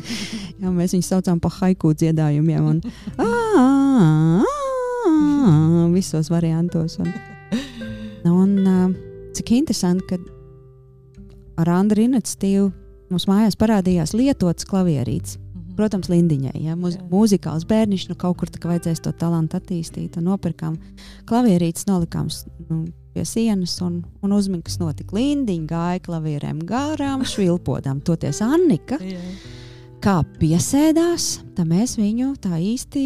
[0.56, 2.62] Jā, mēs viņu saucam par haiku dziedājumiem.
[2.72, 2.76] Un,
[5.96, 6.92] visos variantos.
[7.02, 7.08] Un,
[8.32, 8.66] un, ā,
[9.36, 10.14] cik interesanti, ka
[11.60, 12.66] ar Andru iniciatīvu
[13.12, 15.45] mums mājās parādījās lietots klavierītis.
[15.76, 20.16] Protams, Lindiņai, ja mūz, mūzikāls bērniņš, nu kaut kur tā kā vajadzēs to talantu attīstīt.
[20.24, 20.78] Nopirkām
[21.28, 22.30] klavierītes, nolikām
[22.70, 22.86] nu,
[23.16, 25.16] pie sienas un, un uzmanīgi, kas notika.
[25.16, 28.00] Lindiņa gāja klavierēm garām, švilpodām.
[28.04, 29.20] Toties Annika, Jā.
[30.04, 33.02] kā piesēdās, tad mēs viņu tā īsti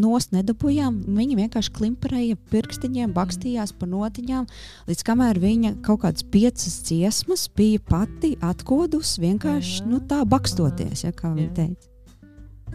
[0.00, 1.02] nost nedabūjām.
[1.16, 4.48] Viņa vienkārši klimperēja pirkstiņiem, bakstījās pa notiņām,
[4.88, 11.12] līdz kamēr viņa kaut kādas piecas dziesmas bija pati atkodus, vienkārši nu, tā bakstoties, ja,
[11.16, 11.95] kā viņa teica.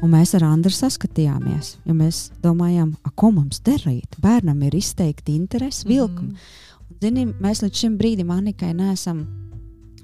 [0.01, 4.15] Un mēs ar Andru saskatījāmies, jo mēs domājām, ko mums darīt.
[4.23, 6.32] Bērnam ir izteikti interesi, vilkumi.
[6.32, 6.97] Mhm.
[7.01, 9.23] Zini, mēs līdz šim brīdim Anikai neesam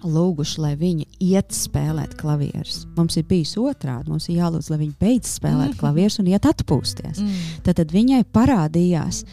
[0.03, 2.85] lūguši, lai viņa iet spēlēt klavierus.
[2.97, 4.11] Mums ir bijis otrādi.
[4.13, 5.79] Mums ir jālūdz, lai viņa beidz spēlēt Mhm.
[5.81, 7.21] klavierus un iet atpūsties.
[7.21, 7.61] Mhm.
[7.63, 9.23] Tad, tad viņai parādījās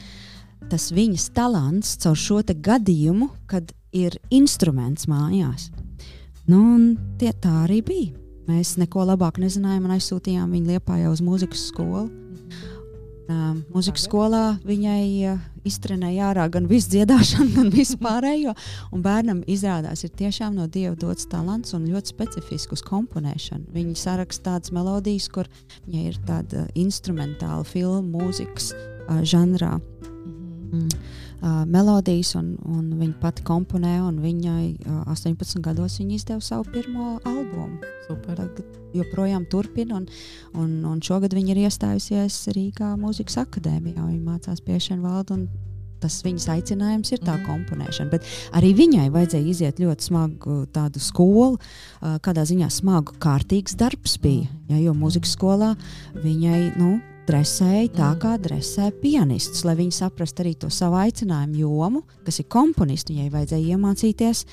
[0.70, 5.68] tas viņas talants caur šo te gadījumu, kad ir instruments mājās.
[6.48, 8.23] Nu, tie, tā arī bija.
[8.48, 12.10] Mēs neko labāk nezinājām un aizsūtījām viņu liepā jau uz mūzikas skolu.
[13.24, 18.52] Uh, mūzikas skolā viņai uh, iztrenēja ārā gan visu dziedāšanu, gan visu pārējo.
[18.92, 23.70] Un bērnam izrādās, ir tiešām no dieva dots talants un ļoti specifisks uz komponēšanu.
[23.72, 25.48] Viņa saraksta tādas melodijas, kur
[25.86, 29.78] viņai ir tāda instrumentāla filmu mūzikas uh, žanrā.
[30.74, 30.92] Mm.
[31.44, 36.64] Uh, melodijas, un, un viņa pati komponē, un viņai uh, 18 gados viņa izdeva savu
[36.72, 37.82] pirmo albumu.
[38.06, 38.38] Super.
[38.38, 40.06] Tagad joprojām turpina, un,
[40.56, 44.00] un, un šogad viņa ir iestājusies Rīgā Mūzikas akadēmijā.
[44.00, 45.42] Viņa mācās piešanu valdu.
[46.00, 47.44] Tas viņas aicinājums ir tā mm.
[47.44, 48.12] komponēšana.
[48.12, 48.24] Bet
[48.56, 51.60] arī viņai vajadzēja iziet ļoti smagu tādu skolu,
[52.24, 54.48] kādā ziņā smagu, kārtīgs darbs bija.
[54.48, 54.64] Mm.
[54.72, 55.74] Ja, jo mūzikas skolā
[56.24, 56.98] viņai nu,
[57.28, 58.18] dresēja tā, mm.
[58.22, 63.12] kā dresē pianists, lai viņi saprastu arī to savu aicinājumu jomu, kas ir komponists.
[63.12, 64.44] Viņai vajadzēja iemācīties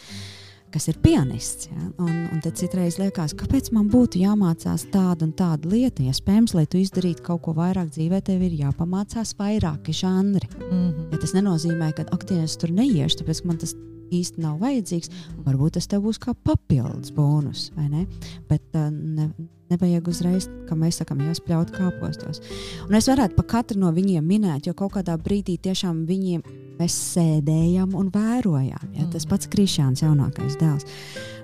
[0.72, 1.68] kas ir pianists.
[1.68, 1.90] Ja?
[2.00, 6.06] Un, un tad citreiz liekas, kāpēc man būtu jāmācās tāda un tāda lieta.
[6.08, 10.48] Iespējams, lai tu izdarītu kaut ko vairāk dzīvē, tev ir jāpamācās vairāki žanri.
[10.58, 11.08] Mm -hmm.
[11.12, 13.76] ja tas nenozīmē, ka aktīvs tur neiešu, tāpēc man tas
[14.12, 15.12] īsti nav vajadzīgs.
[15.46, 18.06] Varbūt tas tev būs kā papildus bonus, vai ne?
[18.50, 19.30] Bet uh, ne,
[19.72, 22.42] nevajag uzreiz, kā mēs sakām, jāspļaut kāpostos.
[22.88, 26.44] Un es varētu pa katru no viņiem minēt, jo kaut kādā brīdī tiešām viņiem
[26.82, 28.92] mēs sēdējām un vērojām.
[28.98, 29.08] Ja?
[29.14, 30.88] Tas pats Krišāns, jaunākais dēls.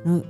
[0.06, 0.22] Nu,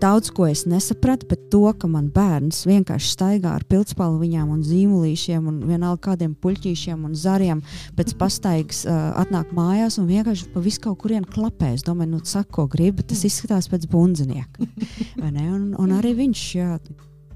[0.00, 5.48] daudz ko es nesapratu, bet to, ka man bērns vienkārši staigā ar pildspalviņām un zīmolīšiem
[5.50, 7.62] un vienalga kādiem puļķīšiem un zariem
[7.98, 11.74] pēc pastaigas uh, atnāk mājās un vienkārši pa visu kaut kurien klapē.
[11.76, 14.68] Es domāju, nu, saka, ko gribi, tas izskatās pēc bundzinieka.
[15.26, 16.72] un, un arī viņš, jā,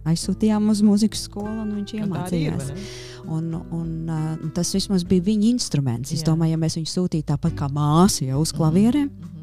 [0.09, 2.72] aizsūtījām uz mūzikas skolu un viņš iemācījās.
[3.24, 6.12] Un, un, uh, tas vismaz bija viņa instruments.
[6.12, 6.33] Es Jā.
[6.33, 9.34] domāju, ja mēs viņu sūtītu tāpat kā māsu jau uz klavierēm, mm.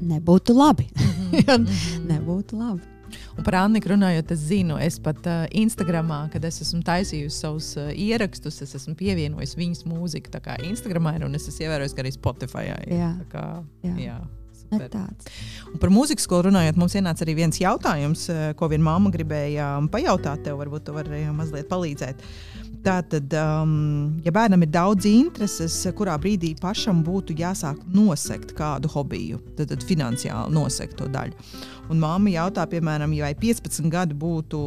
[0.00, 0.88] Nebūtu labi.
[1.26, 2.04] Mm -hmm.
[2.06, 2.82] nebūtu labi.
[3.36, 7.76] Un par Anniku runājot, es zinu, es pat uh, Instagramā, kad es esmu taisījusi savus
[7.76, 10.30] uh, ierakstus, es esmu pievienojis viņas mūziku.
[10.30, 12.72] Tā kā Instagramā ir un es esmu ievērojis arī Spotify.
[12.86, 13.94] Jā, tā kā, jā.
[14.06, 14.18] jā.
[14.72, 19.76] Un par mūzikas skolu runājot, mums ienāca arī viens jautājums, eh, ko viena mamma gribēja
[19.78, 20.58] um, pajautāt tev.
[20.58, 22.24] Varbūt tu vari mazliet palīdzēt.
[22.86, 29.40] Tātad, um, ja bērnam ir daudz intereses, kurā brīdī pašam būtu jāsāk nosegt kādu hobiju,
[29.58, 31.34] tad, tad finansiāli nosegt to daļu.
[31.90, 34.60] Un mamma jautā, piemēram, ja 15 gadi būtu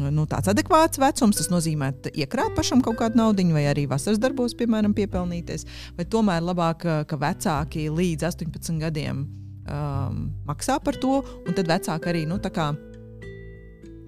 [0.00, 4.56] nu, tāds adekvāts vecums, tas nozīmē iekrāt pašam kaut kādu naudu, vai arī vasaras darbos,
[4.56, 5.66] piemēram, piepelnīties.
[5.98, 9.26] Vai tomēr labāk, ka vecāki līdz 18 gadiem
[9.68, 12.72] um, maksā par to, un tad vecāki arī nu, kā,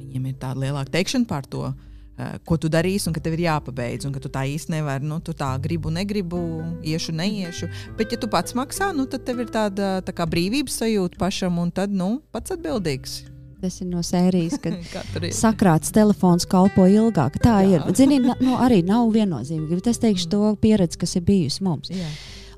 [0.00, 1.68] viņiem ir tāda lielāka teikšana par to.
[2.16, 5.04] Uh, ko tu darīsi, un ka tev ir jāpabeidz, un ka tu tā īsti nevari,
[5.04, 6.40] nu, tu tā gribu, negribu,
[6.80, 7.68] iešu, neiešu.
[7.98, 11.60] Bet, ja tu pats maksā, nu, tad tev ir tāda tā kā brīvības sajūta pašam,
[11.60, 13.18] un tad, nu, pats atbildīgs.
[13.60, 14.76] Tas ir no sērijas, kad
[15.44, 17.38] sakrāts telefons kalpo ilgāk.
[17.42, 17.80] Tā Jā.
[17.80, 17.86] ir.
[17.96, 19.78] Zini, nu, arī nav viennozīmīgi.
[19.80, 21.92] Bet es teikšu to pieredzi, kas ir bijusi mums.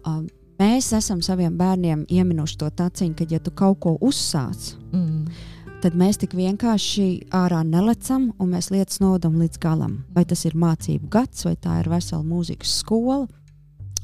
[0.03, 0.27] Um,
[0.59, 5.47] mēs esam saviem bērniem ieminuši to taciņu, ka, ja tu kaut ko uzsāc, mm.
[5.83, 10.05] Tad mēs tik vienkārši ārā nelecam un mēs lietas nodam līdz galam.
[10.15, 13.27] Vai tas ir mācību gads, vai tā ir vesela mūzikas skola,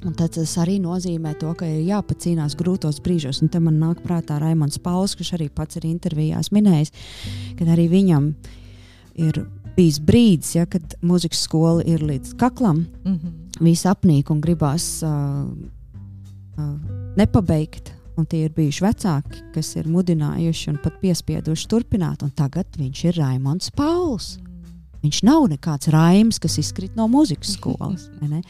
[0.05, 3.41] Un tas arī nozīmē to, ka ir jāpacīnās grūtos brīžos.
[3.41, 6.93] Un te man nāk prātā Raimons Pauls, kurš arī pats ir intervijās minējis,
[7.57, 8.27] ka arī viņam
[9.25, 9.41] ir
[9.75, 13.65] bijis brīdis, ja, kad mūzikas skola ir līdz kaklam, mm -hmm.
[13.65, 15.49] viss apnīk un gribās uh,
[16.59, 16.79] uh,
[17.17, 17.94] nepabeigt.
[18.15, 22.23] Un tie ir bijuši vecāki, kas ir mudinājuši un pat piespieduši turpināt.
[22.39, 24.37] Tagad viņš ir Raimons Pauls.
[25.05, 28.09] Viņš nav nekāds raims, kas izkrīt no mūzikas skolas.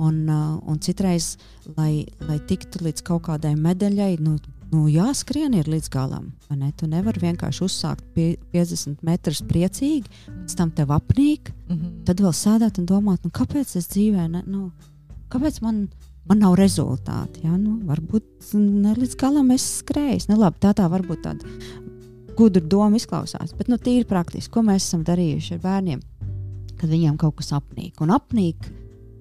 [0.00, 1.34] Un, uh, un citreiz,
[1.76, 4.38] lai, lai tiktu līdz kaut kādai medaļai, nu,
[4.70, 6.30] nu, jāskrien ir līdz galam.
[6.56, 6.70] Ne?
[6.72, 11.92] Tu nevari vienkārši uzsākt pie, 50 metrus priecīgi, pēc tam tev apnīk, mm -hmm.
[12.08, 14.70] tad vēl sēdēt un domāt, nu, kāpēc es dzīvē, ne, nu,
[15.28, 15.90] kāpēc man,
[16.24, 17.44] man nav rezultāti.
[17.44, 17.58] Ja?
[17.60, 20.26] Nu, varbūt ne līdz galam es skrēju.
[20.30, 21.54] Nu, labi, tā tā varbūt tāda
[22.38, 26.04] gudra doma izklausās, bet nu, tīri praktiski, ko mēs esam darījuši ar bērniem,
[26.80, 28.00] kad viņiem kaut kas apnīk.
[28.00, 28.70] Un apnīk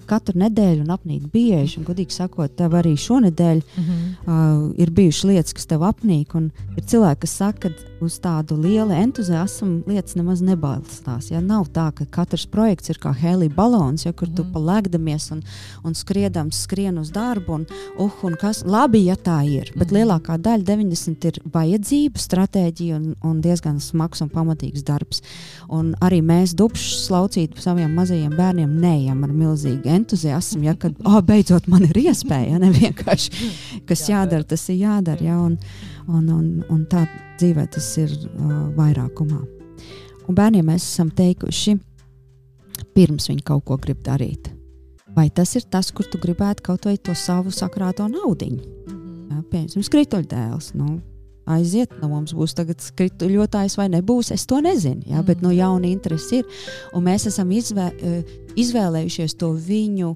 [0.09, 1.79] katru nedēļu un apnīk bieži.
[1.79, 4.09] Un, godīgi sakot, tev arī šonadēļ mm -hmm.
[4.25, 6.35] uh, ir bijušas lietas, kas tev apnīk.
[6.77, 11.29] Ir cilvēki, kas saka, ka uz tādu lielu entuziasmu lietas nemaz nebalstās.
[11.31, 11.41] Ja?
[11.41, 14.35] Nav tā, ka katrs projekts ir kā helija balons, ja, kur mm.
[14.35, 14.53] tu mhm.
[14.53, 15.43] palēkdamies un,
[15.83, 17.59] un skriedams, skrien uz darbu.
[17.59, 17.65] Un,
[17.99, 19.97] uh, un kas, labi, ja tā ir, bet mm.
[19.99, 25.23] lielākā daļa, 90, ir vajadzība, stratēģija un, un diezgan smags un pamatīgs darbs.
[25.69, 31.19] Un arī mēs dubšus slaucīt saviem mazajiem bērniem neejam ar milzīgu entuziasmu, ja, kad oh,
[31.25, 33.49] beidzot man ir iespēja, ja ne vienkārši
[33.89, 35.23] kas jādara, tas ir jādara.
[35.23, 35.57] Ja, un,
[36.07, 37.05] un, un, un tā
[37.39, 39.41] dzīvē tas ir uh, vairākumā.
[40.29, 41.77] Un bērniem mēs esam teikuši,
[42.95, 44.51] pirms viņi kaut ko grib darīt.
[45.15, 48.45] Vai tas ir tas, kur tu gribētu kaut vai to savu sakrāto naudu?
[48.45, 49.31] Mm -hmm.
[49.31, 50.73] Ja, piemēram, skrituļdēls.
[50.73, 50.99] Nu,
[51.45, 54.31] aiziet, no mums būs tagad skrituļotājs vai nebūs.
[54.31, 56.45] Es to nezinu, ja, bet no jauna interesi ir.
[56.93, 58.23] Un mēs esam izvē, eh,
[58.63, 60.15] izvēlējušies to viņu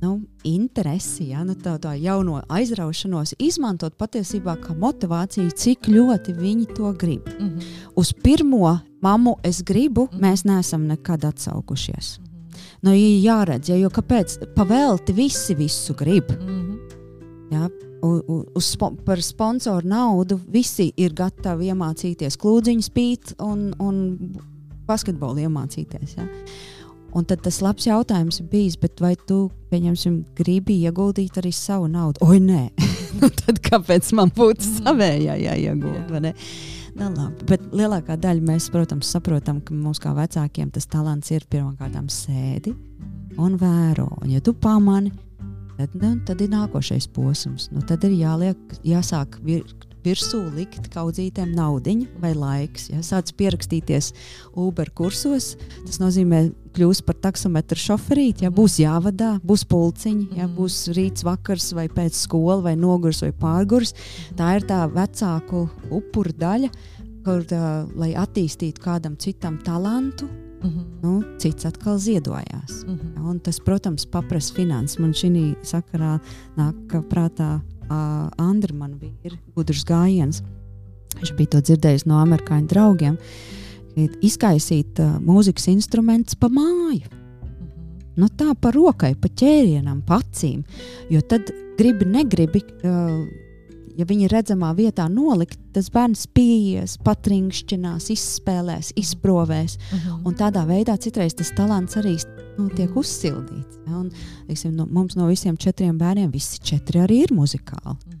[0.00, 0.14] nu,
[0.48, 6.92] interesi, ja, nu, tā, tā jauno aizraušanos, izmantot patiesībā kā motivāciju, cik ļoti viņi to
[6.96, 7.28] grib.
[7.38, 7.66] Mm -hmm.
[7.96, 10.30] Uz pirmo mammu es gribu, mm -hmm.
[10.30, 12.18] mēs neesam nekad atsaukušies.
[12.18, 12.30] Mm -hmm.
[12.82, 16.24] Nu, jāredz, ja, jo kāpēc pavēlti visi visu grib.
[16.30, 16.78] Mm -hmm.
[17.52, 17.68] ja,
[18.54, 24.18] uz spo, par sponsoru naudu visi ir gatavi iemācīties klūdziņu spīt un, un
[24.86, 26.16] basketbolu iemācīties.
[26.16, 26.26] Ja?
[27.16, 32.22] Un tad tas labs jautājums ir bijis, vai tu, pieņemsim, gribi ieguldīt arī savu naudu?
[32.22, 32.68] Oi, nē,
[33.20, 34.84] nu, tad kāpēc man būtu mm.
[34.84, 36.20] savējā jāiegulda?
[36.30, 36.34] Jā.
[37.00, 41.46] Nu, labi, bet lielākā daļa mēs, protams, saprotam, ka mums kā vecākiem tas talants ir
[41.50, 42.74] pirmkārt sēdi
[43.40, 44.08] un vēro.
[44.20, 45.12] Un, ja tu pamani,
[45.78, 47.70] tad, nu, tad ir nākošais posms.
[47.74, 49.64] Nu, tad ir jāliek, jāsāk vir,
[50.04, 52.88] virsū likt kaudzītēm naudiņu vai laiks.
[52.92, 54.12] Ja sāc pierakstīties
[54.58, 58.46] Uber kursos, tas nozīmē kļūs par taksometru šoferīti.
[58.46, 60.56] Ja būs jāvadā, būs pulciņi, ja mhm.
[60.58, 63.94] būs rīts, vakars vai pēc skolas, vai nogurs vai pārgurs.
[64.38, 66.70] Tā ir tā vecāku upuru daļa,
[67.24, 70.28] kur, uh, lai attīstītu kādam citam talantu,
[70.60, 71.02] Mm -hmm.
[71.02, 72.84] nu, cits atkal ziedojās.
[72.86, 73.28] Mm -hmm.
[73.30, 74.98] Un tas, protams, prasa finanses.
[74.98, 76.18] Man šī sakarā
[76.56, 77.60] nāk prātā
[77.90, 80.42] uh, Andra, man bija gudrs gājiens.
[81.18, 83.18] Viņš bija to dzirdējis no amerikāņu draugiem.
[84.24, 87.10] Izkaisīt uh, mūzikas instrumentus pa māju.
[87.10, 88.16] Mm -hmm.
[88.16, 90.62] Nu, tā pa rokai, pa ķērienam, pa acīm.
[91.10, 92.62] Jo tad gribi, negribi.
[92.84, 93.49] Uh,
[93.98, 99.00] ja viņi ir redzamā vietā nolikt, tas bērns pieies, patrinkšķinās, izspēlēs, mhm.
[99.02, 99.76] izprovēs.
[99.78, 100.08] Uh mhm.
[100.08, 100.26] -huh.
[100.28, 102.16] Un tādā veidā citreiz tas talants arī
[102.58, 103.80] nu, tiek uzsildīts.
[103.86, 103.98] Ja?
[103.98, 104.10] Un,
[104.46, 107.96] teiksim, no, mums no visiem četriem bērniem visi četri arī ir muzikāli.
[107.96, 108.14] Uh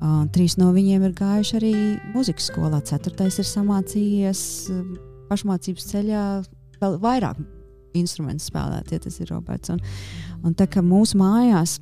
[0.00, 0.24] -huh.
[0.24, 1.74] uh, trīs no viņiem ir gājuši arī
[2.14, 6.44] muzikas skolā, ceturtais ir samācījies uh, pašmācības ceļā
[6.80, 7.36] vēl vairāk
[7.94, 9.70] instrumentu spēlēt, ja tas ir Roberts.
[9.70, 9.80] Un,
[10.44, 11.78] un tā kā mūsu mājās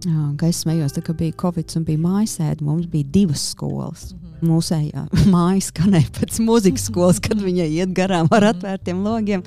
[0.00, 4.12] Kā es smējos, tad, kad bija Covid un bija mājasēde, mums bija divas skolas.
[4.12, 4.48] Mm -hmm.
[4.48, 5.02] Mūsējā
[5.34, 8.56] māja skanēja pēc muzikas skolas, kad viņai iet garām ar mhm.
[8.56, 9.42] atvērtiem logiem.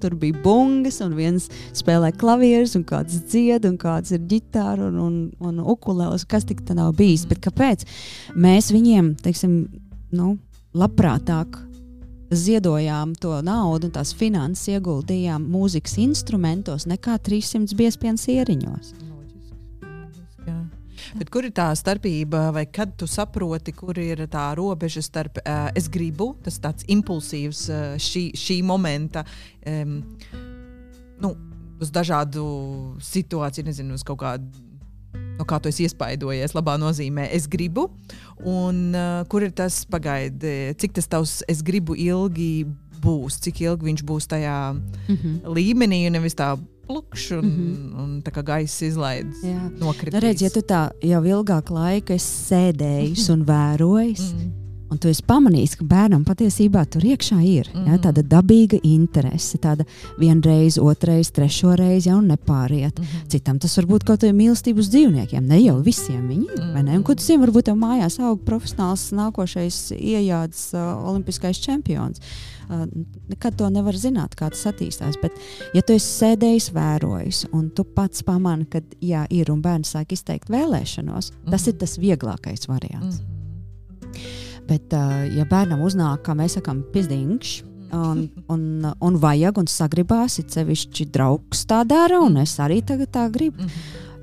[0.00, 4.98] Tur bija bungas, un viens spēlē klavierus, un kāds dzied, un kāds ir ģitāra un,
[4.98, 6.26] un, un ukulēlis.
[6.26, 7.26] Kas tik tā nav bijis?
[7.26, 7.86] Bet kāpēc?
[8.34, 9.68] Mēs viņiem, teiksim,
[10.10, 10.38] nu,
[10.74, 11.58] labprātāk
[12.32, 19.11] ziedojām to naudu, tās finanses ieguldījām mūzikas instrumentos, nekā 300 biezpienas ieriņos.
[21.18, 25.70] Bet kur ir tā starpība, vai kad tu saproti, kur ir tā robeža starp uh,
[25.78, 29.24] es gribu, tas tāds impulsīvs uh, šī, šī momenta.
[29.66, 30.00] Um,
[31.22, 31.34] nu,
[31.82, 32.44] uz dažādu
[33.02, 34.68] situāciju, nezinu, uz kaut kādu
[35.38, 37.88] no kā tu esi iespaidojies, labā nozīmē, es gribu.
[38.48, 42.66] Un uh, kur ir tas pagaidi, cik tas tavs es gribu ilgi
[43.02, 45.54] būs, cik ilgi viņš būs tajā mm -hmm.
[45.56, 48.02] līmenī, un nevis tā plakš un, mm -hmm.
[48.02, 49.26] un tā kā gaisa izlaiž.
[49.78, 50.14] Nokritīs.
[50.14, 54.32] Nu, redz, ja tu tā jau ilgāku laiku esi sēdējis un vērojis.
[54.32, 54.61] Mm -hmm.
[54.92, 59.58] Un tu esi pamanījis, ka bērnam patiesībā tur iekšā ir mm ja, tāda dabīga interese,
[59.60, 59.86] tāda
[60.20, 62.98] vienreiz, otrreiz, trešo reizi jau nepāriet.
[62.98, 63.28] Mm -hmm.
[63.32, 65.46] Citam tas var būt kaut kāda mīlestība uz dzīvniekiem.
[65.48, 66.62] Ne jau visiem viņi ir.
[66.62, 66.96] Mm -hmm.
[66.96, 72.18] Un, ko tu zini, varbūt tev mājās aug profesionāls nākošais iejādes uh, olimpiskais čempions.
[72.18, 72.86] Uh,
[73.28, 75.20] nekad to nevar zināt, kā tas attīstās.
[75.22, 75.32] Bet,
[75.74, 80.12] ja tu esi sēdējis, vērojis, un tu pats pamani, ka jā, ir un bērns sāk
[80.12, 81.50] izteikt vēlēšanos, mm -hmm.
[81.50, 83.20] tas ir tas vieglākais variants.
[83.20, 83.42] Mm -hmm.
[84.72, 84.94] Bet,
[85.36, 87.50] ja bērnam uznāk, kā mēs sakām, pizdīņš,
[87.92, 88.62] un, un,
[89.04, 93.68] un vajag, un sagribās, it sevišķi draugs tā dara, un es arī tagad tā gribu.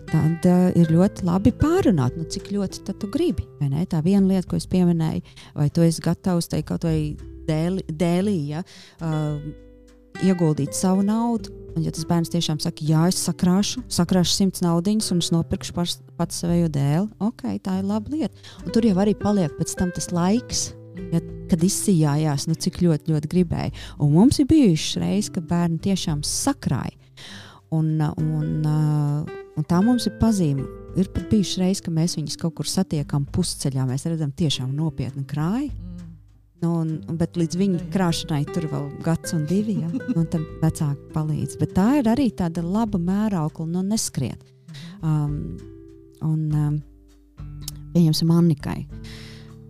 [0.09, 3.45] Tad uh, ir ļoti labi pārunāt, nu, cik ļoti tu gribi.
[3.61, 5.21] Tā viena lieta, ko es pieminēju,
[5.53, 7.13] vai tu esi gatavs teikt kaut vai
[7.45, 8.63] dēlī, dēlī ja,
[9.05, 9.37] uh,
[10.25, 11.53] ieguldīt savu naudu.
[11.75, 15.75] Un, ja tas bērns tiešām saka, jā, es sakrāšu, sakrāšu simts naudiņas un es nopirkšu
[15.75, 18.47] pats, pats savējo dēli, ok, tā ir laba lieta.
[18.65, 20.71] Un tur jau arī paliek pēc tam tas laiks.
[21.13, 23.71] Ja, kad izsījājās, nu, cik ļoti, ļoti gribēja.
[24.03, 26.97] Un mums ir bijušas reizes, kad bērni tiešām sakrāja.
[27.73, 30.65] Un, un, un tā mums ir pazīme.
[30.99, 33.87] Ir pat bijušas reizes, ka mēs viņus kaut kur satiekam pusceļā.
[33.89, 35.88] Mēs redzam, tiešām nopietni krāju.
[36.59, 39.77] Nu, un, bet līdz viņa krāšanai tur vēl gads un divi.
[39.79, 39.89] Ja?
[40.19, 41.55] Un tam vecāki palīdz.
[41.61, 44.43] Bet tā ir arī tāda laba mēraukla, nu neskriet.
[44.99, 45.55] Um,
[46.25, 46.79] un um,
[47.95, 48.83] pieņemsim Annikai.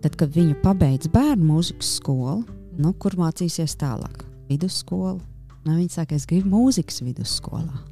[0.02, 2.40] Tad, kad viņa pabeidz bērnu mūzikas skolu,
[2.80, 4.24] nu, kur mācīsies tālāk?
[4.50, 5.20] Vidusskolu.
[5.66, 7.84] Nu, viņa saka, es gribu mūzikas vidusskolā.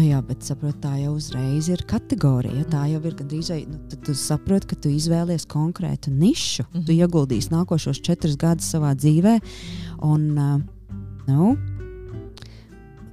[0.00, 2.62] Nu, jā, bet saprot, tā jau uzreiz ir kategorija.
[2.72, 6.62] Tā jau ir gandrīz vai nu, tu saproti, ka tu izvēlies konkrētu nišu.
[6.62, 6.86] Mm -hmm.
[6.86, 9.40] Tu ieguldīsi nākošos četrus gadus savā dzīvē.
[10.02, 10.60] Un, uh,
[11.26, 11.56] nu,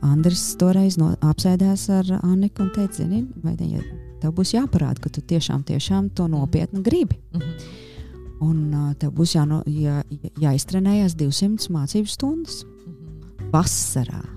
[0.02, 3.84] Andris toreiz no, apsēdās ar Anniku un teica, zini, vai ne,
[4.22, 7.20] tev būs jāparāda, ka tu tiešām, tiešām to nopietni gribi.
[7.34, 7.54] Mm -hmm.
[8.40, 10.04] Un uh, tev būs jāno, jā,
[10.40, 13.52] jāiztrenējas 200 mācību stundas mm -hmm.
[13.52, 14.37] vasarā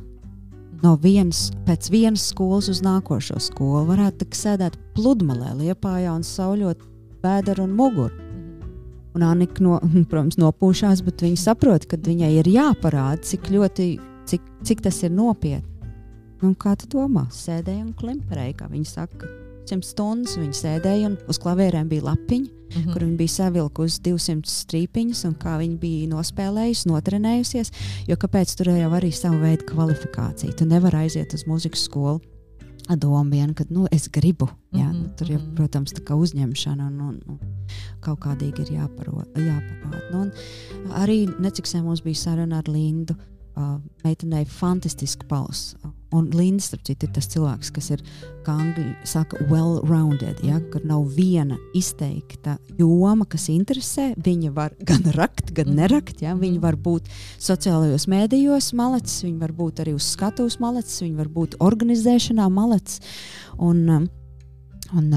[0.84, 3.86] no vienas, pēc vienas skolas uz nākošo skolu.
[3.90, 6.84] Varētu sēdēt pludmalē, liepājā un sauļot
[7.24, 8.12] vēderu un muguru.
[8.14, 8.70] Mhm.
[9.16, 13.90] Un Annika, no, protams, nopūšās, bet viņa saprot, ka viņai ir jāparāda, cik ļoti,
[14.30, 15.66] cik, cik tas ir nopietni.
[16.40, 17.26] Nu, kā tu domā?
[17.34, 19.28] Sēdēja un klimperēja, kā viņa saka,
[19.68, 22.92] simt stundas viņa sēdēja un uz klavierēm bija lapiņa mm -hmm.
[22.92, 27.72] kur viņa bija savilkusi 200 strīpiņas un kā viņa bija nospēlējusi, notrenējusies.
[28.08, 30.56] Jo kāpēc tur jau arī savu veidu kvalifikācija?
[30.56, 32.20] Tu nevari aiziet uz muzikas skolu.
[32.96, 34.48] Doma vien, ka nu, es gribu.
[34.72, 35.02] Jā, mm -hmm.
[35.02, 35.54] nu, tur jau, mhm.
[35.54, 37.38] protams, tā kā uzņemšana un, un, un
[38.00, 39.62] kaut kādīgi ir jāparāda.
[40.12, 40.30] Nu,
[40.90, 43.14] arī necik mums bija saruna ar Lindu.
[43.14, 43.39] Uh,
[44.04, 45.76] meitenei fantastisku balsu.
[46.10, 48.00] Un Linda, starp citu, ir tas cilvēks, kas ir,
[48.42, 54.08] kā angļu saka, well-rounded, ja, kur nav viena izteikta joma, kas interesē.
[54.18, 55.78] Viņa var gan rakt, gan mhm.
[55.78, 56.22] nerakt.
[56.24, 56.34] Ja.
[56.38, 57.06] Viņa var būt
[57.38, 62.98] sociālajos mēdījos malecis, viņa var būt arī uz skatuves malecis, viņa var būt organizēšanā malecis.
[63.62, 64.08] Un,
[64.90, 65.12] un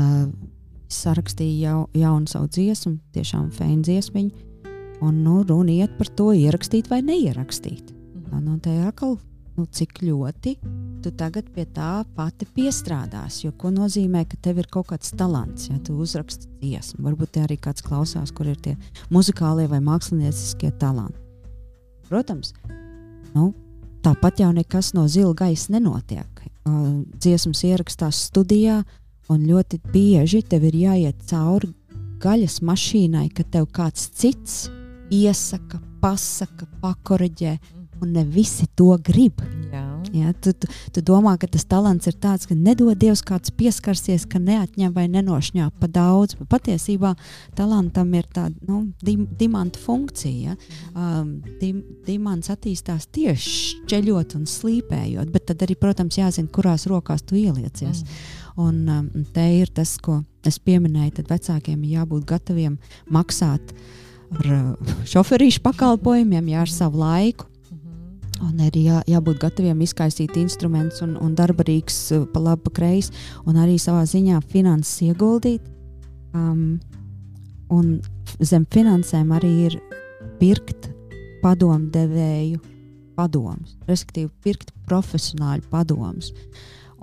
[0.94, 4.50] sarakstīja jau, jaunu savu dziesmu, tiešām fēnu dziesmiņu.
[5.04, 7.93] Un nu, runa iet par to, ierakstīt vai neierakstīt.
[8.42, 9.18] Nu, tā ir atkal
[9.58, 10.56] nu, cik ļoti
[11.04, 13.48] tu tagad pie tā pati piestrādāsi.
[13.48, 17.04] Jo ko nozīmē, ka tev ir kaut kāds talants, ja tu uzraksti dziesmu.
[17.06, 18.78] Varbūt arī kāds klausās, kur ir tie
[19.14, 21.20] muzikālie vai mākslinieckie talanti.
[22.08, 22.54] Protams,
[23.36, 23.52] nu,
[24.06, 26.44] tāpat jau nekas no zila gaisa nenotiek.
[26.64, 28.82] Uh, dziesmas ierakstās studijā,
[29.32, 31.74] un ļoti bieži tev ir jāiet cauri
[32.24, 34.68] gaļas mašīnai, ka tev kāds cits
[35.12, 37.58] iesaka, pasaka, pakoreģē.
[37.60, 39.44] Mm un ne visi to grib.
[39.72, 39.94] Jā.
[40.14, 44.28] Jā, tu, tu, tu domā, ka tas talants ir tāds, ka nedod Dievs kāds pieskarsies,
[44.30, 46.36] ka neatņem vai nenošņāp pa daudz.
[46.38, 47.16] Bet patiesībā
[47.58, 50.54] talantam ir tāda nu, dim, dimanta funkcija.
[50.54, 50.82] Ja?
[50.94, 57.26] Um, dim, dimants attīstās tieši šķeļot un slīpējot, bet tad arī, protams, jāzina, kurās rokās
[57.26, 58.04] tu ieliecies.
[58.04, 58.20] Mm.
[58.64, 62.78] Un um, te ir tas, ko es pieminēju, tad vecākiem ir jābūt gataviem
[63.10, 63.74] maksāt
[64.34, 67.50] ar uh, šoferīšu pakalpojumiem, jā, ar savu laiku
[68.42, 72.74] Un arī jā, jābūt gataviem izkaisīt instrumentus un, un darba rīks uh, pa labi, pa
[72.80, 73.14] kreisi,
[73.46, 75.62] un arī savā ziņā finanses ieguldīt.
[76.34, 76.80] Um,
[77.74, 78.00] un
[78.42, 79.80] zem finansēm arī ir
[80.40, 80.90] pirkt
[81.44, 82.62] padomdevēju
[83.18, 86.32] padomus, respektīvi, pirkt profesionāļu padomus.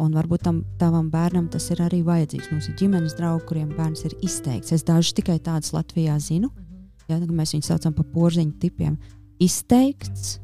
[0.01, 2.49] Un varbūt tam tavam bērnam tas ir arī vajadzīgs.
[2.51, 4.73] Mums ir ģimenes draugi, kuriem bērns ir izteikts.
[4.73, 6.49] Es dažus tikai tādus Latvijā zinu.
[6.49, 6.87] Mhm.
[7.11, 8.97] Ja, mēs viņus saucam par porziņu tipiem.
[9.41, 10.39] Izteikts,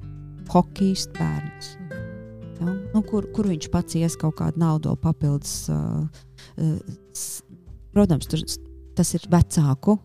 [0.53, 1.75] hokejs bērns.
[2.61, 2.73] Ja?
[2.95, 5.67] Nu, kur, kur viņš pats ies kaut kādu naudu papildus.
[5.73, 6.07] Uh,
[6.57, 7.27] uh,
[7.97, 8.43] protams, tur,
[8.97, 9.99] tas ir vecāku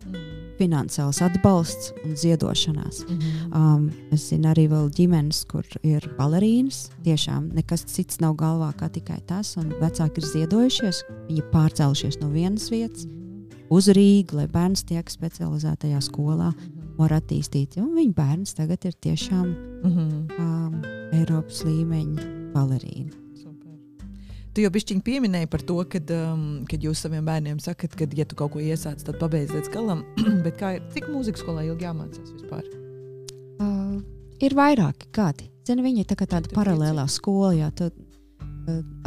[0.62, 3.02] finansiāls atbalsts un ziedošanās.
[3.08, 3.56] Mm -hmm.
[3.58, 6.90] um, es zinu arī ģimenes, kur ir balerīnas.
[7.04, 11.04] Tiešām nekas cits nav galvā kā tikai tas, vecāki ir ziedojušies.
[11.30, 13.66] Viņi pārcēlušies no vienas vietas -hmm.
[13.70, 16.52] uz Rīgu, lai bērns tiek specializētajā skolā.
[16.52, 17.78] Mm -hmm var attīstīt.
[17.82, 20.40] Un viņa bērns tagad ir tiešām mm -hmm.
[20.40, 20.82] um,
[21.14, 23.22] Eiropas līmeņa balerīna.
[24.52, 28.26] Tu jau pišķiņi pieminēji par to, kad, um, kad jūs saviem bērniem sakat, ka, ja
[28.28, 30.04] tu kaut ko iesāc, tad pabeidz līdz galam.
[30.46, 32.68] Bet kā ir, cik mūzikas skolā ilgi jāmācās vispār?
[33.64, 34.02] Uh,
[34.44, 35.48] ir vairāki gadi.
[35.68, 37.54] Zini, viņa ir tā tāda paralēlā skola.
[37.56, 37.88] Jā, tu,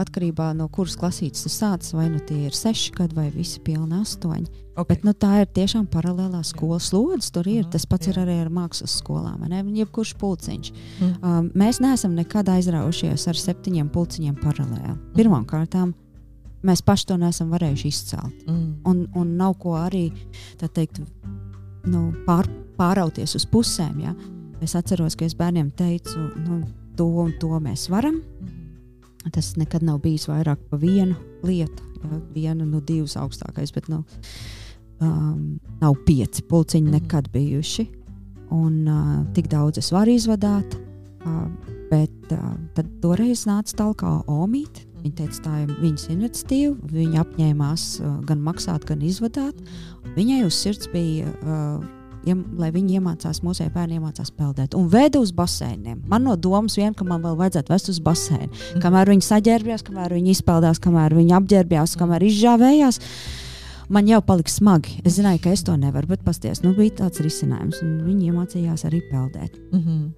[0.00, 3.96] atkarībā no kuras klasītes tu sāc, vai nu tie ir seši gadi vai visi pilni
[4.00, 4.62] astoņi.
[4.74, 4.88] Okay.
[4.90, 7.30] Bet, nu, tā ir tiešām paralēlā skolas slodze.
[7.34, 9.44] Tur ir tas pats ir arī ar mākslas skolām.
[9.46, 10.70] Jebkurš pulciņš.
[10.74, 11.12] Mm.
[11.20, 14.96] Um, mēs neesam nekad aizraujušies ar septiņiem pulciņiem paralēli.
[15.14, 15.78] Pirmkārt,
[16.66, 18.42] mēs paši to neesam varējuši izcelt.
[18.48, 18.66] Mm.
[18.90, 20.08] Un, un nav ko arī
[20.64, 21.04] teikt,
[21.86, 22.50] nu, pār,
[22.80, 24.02] pārauties uz pusēm.
[24.02, 24.16] Ja?
[24.64, 26.64] Es atceros, ka es bērniem teicu, nu,
[26.98, 28.18] to un to mēs varam.
[28.18, 28.63] Mm.
[29.32, 31.82] Tas nekad nav bijis vairāk par vienu lietu.
[32.02, 32.20] Ja?
[32.34, 33.72] Viena, nu, divas augstākais.
[33.72, 34.02] Bet, nu,
[35.00, 37.02] um, nav pieci pulciņi mm -hmm.
[37.02, 37.86] nekad bijuši.
[38.50, 40.76] un uh, tik daudz es varu izvadāt.
[41.24, 41.48] Uh,
[41.90, 44.84] bet uh, tad toreiz nāca tālāk Omīte.
[45.02, 46.76] Viņa teica, tā ir viņas iniciatīva.
[46.92, 49.54] Viņa apņēmās uh, gan maksāt, gan izvadāt.
[50.16, 51.84] Viņai uz sirds bija, uh,
[52.28, 54.74] iem, lai viņi iemācās, mūsu bērni iemācās peldēt.
[54.78, 56.02] Un veda uz basēniem.
[56.10, 58.50] Man no domas vien, ka man vēl vajadzētu vest uz basēnu.
[58.50, 58.82] Mm.
[58.84, 63.00] Kamēr viņi saģērbjās, kamēr viņi izpeldās, kamēr viņi apģērbjās, kamēr izžāvējās.
[63.92, 64.98] Man jau palika smagi.
[65.04, 67.82] Es zināju, ka es to nevaru, bet pasties, nu, bija tāds risinājums.
[67.84, 69.58] Viņi iemācījās arī peldēt.
[69.70, 70.12] Mm -hmm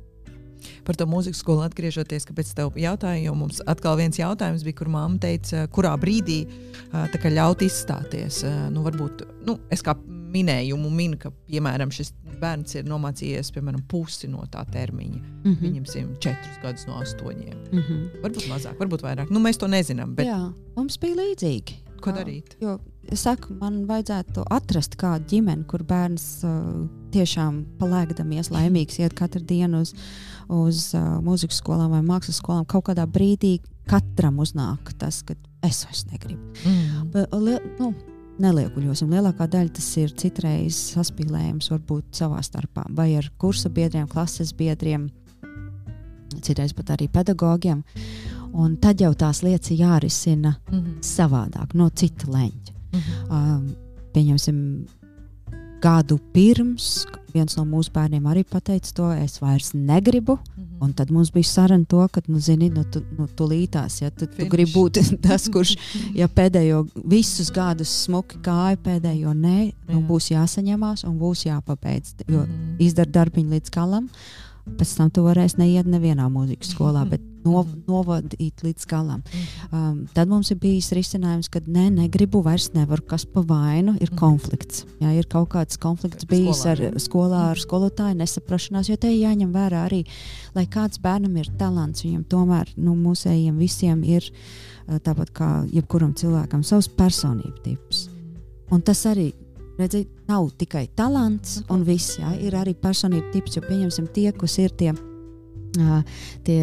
[0.86, 4.88] par to mūzikas skolu atgriežoties, kāpēc tev jautāju, jo mums atkal viens jautājums bija, kur
[4.92, 6.44] mamma teica, kurā brīdī
[7.36, 8.42] ļaut izstāties.
[8.74, 9.96] Nu, varbūt, nu, es kā
[10.32, 15.20] minējumu minu, ka, piemēram, šis bērns ir nomācījies piemēram, pusi no tā termiņa.
[15.20, 15.62] Mm -hmm.
[15.62, 17.56] Viņam ir četrus gadus no astoņiem.
[17.72, 18.22] Mm -hmm.
[18.22, 19.30] Varbūt mazāk, varbūt vairāk.
[19.30, 20.14] Nu, mēs to nezinām.
[20.14, 20.26] Bet...
[20.26, 21.82] Jā, mums bija līdzīgi.
[22.00, 22.56] Ko darīt?
[22.60, 29.14] Jo, es saku, man vajadzētu atrast kādu ģimeni, kur bērns uh, tiešām palēkdamies, laimīgs, iet
[29.14, 29.94] katru dienu uz,
[30.48, 32.66] uz uh, mūzikas skolām vai mākslas skolām.
[32.68, 33.60] Kaut kādā brīdī
[33.90, 35.34] katram uznāk tas, ka
[35.66, 36.42] es vairs negribu.
[36.64, 37.10] Mm.
[37.14, 37.92] Bet, li, nu,
[38.42, 39.12] neliekuļosim.
[39.12, 45.08] Lielākā daļa tas ir citreiz saspīlējums, varbūt savā starpā, vai ar kursa biedriem, klases biedriem,
[46.40, 47.82] citreiz pat arī pedagogiem.
[48.56, 51.00] Un tad jau tās lietas jārisina mm -hmm.
[51.04, 52.72] savādāk, no cita leņķa.
[52.92, 53.30] Mm -hmm.
[53.30, 53.74] um,
[54.14, 54.86] pieņemsim,
[55.82, 57.06] gadu pirms
[57.36, 60.38] viens no mūsu bērniem arī pateica to, es vairs negribu.
[60.38, 60.84] Mm -hmm.
[60.84, 64.10] Un tad mums bija saruna to, ka, nu, zini, nu, tu, nu, tu lītās, ja
[64.10, 65.76] tu, tu gribi būt tas, kurš,
[66.20, 72.40] ja pēdējo visus gadus smuki kāja, pēdējo nē, nu, būs jāsaņemās un būs jāpabeidz, jo
[72.40, 72.76] mm -hmm.
[72.78, 74.08] izdara darbiņu līdz galam.
[74.66, 77.84] Pēc tam tu varēsi neiet nevienā mūzikas skolā, bet no, mhm.
[77.88, 79.22] novadīt līdz galam.
[79.22, 79.70] Mhm.
[79.70, 84.10] Um, tad mums ir bijis risinājums, ka ne, negribu vairs nevaru, kas pa vainu ir
[84.10, 84.18] mhm.
[84.20, 84.84] konflikts.
[85.02, 89.86] Jā, ir kaut kāds konflikts bijis ar skolā, ar skolotāju nesaprašanās, jo te jāņem vērā
[89.88, 90.02] arī,
[90.56, 96.14] lai kāds bērnam ir talants, viņam tomēr nu, mūsējiem visiem ir uh, tāpat kā jebkuram
[96.18, 98.06] cilvēkam savs personības tips.
[98.74, 99.30] Un tas arī
[99.76, 104.54] Redziet, nav tikai talants un viss, jā, ir arī personība tips, jo pieņemsim tie, kas
[104.62, 105.98] ir tie, uh,
[106.46, 106.62] tie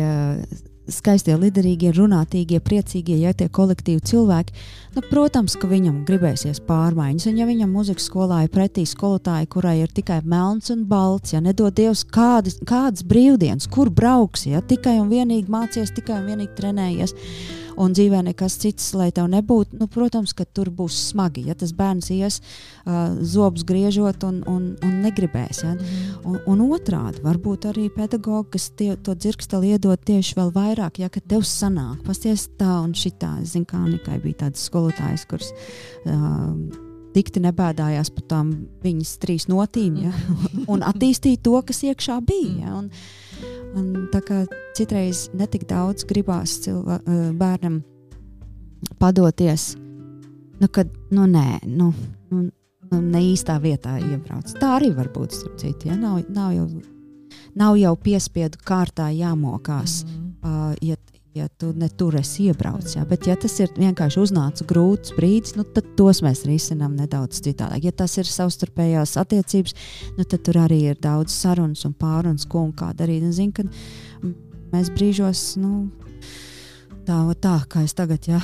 [0.92, 4.56] skaistie, liderīgie, runātīgie, priecīgie, ja tie kolektīvi cilvēki,
[4.96, 7.28] nu, protams, ka viņam gribēsies pārmaiņas.
[7.32, 11.42] Un ja viņam muzikas skolā ir pretī skolotāji, kurai ir tikai melns un balts, ja
[11.44, 16.56] nedod Dievs kādas, kādas brīvdienas, kur brauks, ja tikai un vienīgi mācies, tikai un vienīgi
[16.60, 17.16] trenējies
[17.80, 21.46] un dzīvē nekas cits, lai tev nebūtu, nu, protams, ka tur būs smagi.
[21.50, 25.64] Ja tas bērns ies uh, zobus griežot un, un, un negribēs.
[25.66, 25.74] Ja?
[25.74, 26.14] Mm.
[26.30, 31.12] Un, un otrādi, varbūt arī pedagogi, kas tie, to dzirksteli iedod tieši vēl vairāk, ja
[31.14, 33.36] tev sanāk, pasties tā un šitā.
[33.44, 36.82] Es zinu, kā Nikai bija tāds skolotājs, kurš uh,
[37.14, 38.54] dikti nebēdājās par tām
[38.84, 40.14] viņas trīs notīm ja?
[40.14, 40.66] Mhm.
[40.72, 42.56] un attīstīja to, kas iekšā bija.
[42.66, 42.80] Ja?
[42.82, 42.90] Un,
[43.74, 44.44] Un tā kā
[44.78, 47.82] citreiz netik daudz gribās cilvē, eh, bērnam
[49.00, 49.76] padoties,
[50.60, 51.94] nu, kad nu, nē, nu,
[52.30, 52.44] nu,
[52.92, 54.54] nu, ne īstā vietā iebrauc.
[54.60, 55.90] Tā arī var būt, starp citu.
[55.90, 55.98] Ja?
[55.98, 56.68] Nav, nav, jau,
[57.56, 60.04] nav jau piespiedu kārtā jāmokās.
[60.04, 60.72] Mm -hmm.
[60.72, 60.96] uh, ja,
[61.34, 62.96] ja tu ne tur esi iebraucis.
[62.98, 63.06] Ja?
[63.10, 67.88] Bet, ja tas ir vienkārši uznācis grūts brīdis, nu, tad tos mēs risinām nedaudz citādāk.
[67.88, 69.76] Ja tas ir savstarpējās attiecības,
[70.18, 73.26] nu, tad tur arī ir daudz sarunas un pārunas, ko un kā darīt.
[73.30, 74.32] Es zinu, ka
[74.74, 75.54] mēs brīžos.
[75.62, 75.90] Nu,
[77.04, 78.38] Tā, tā kā es tagad, ja,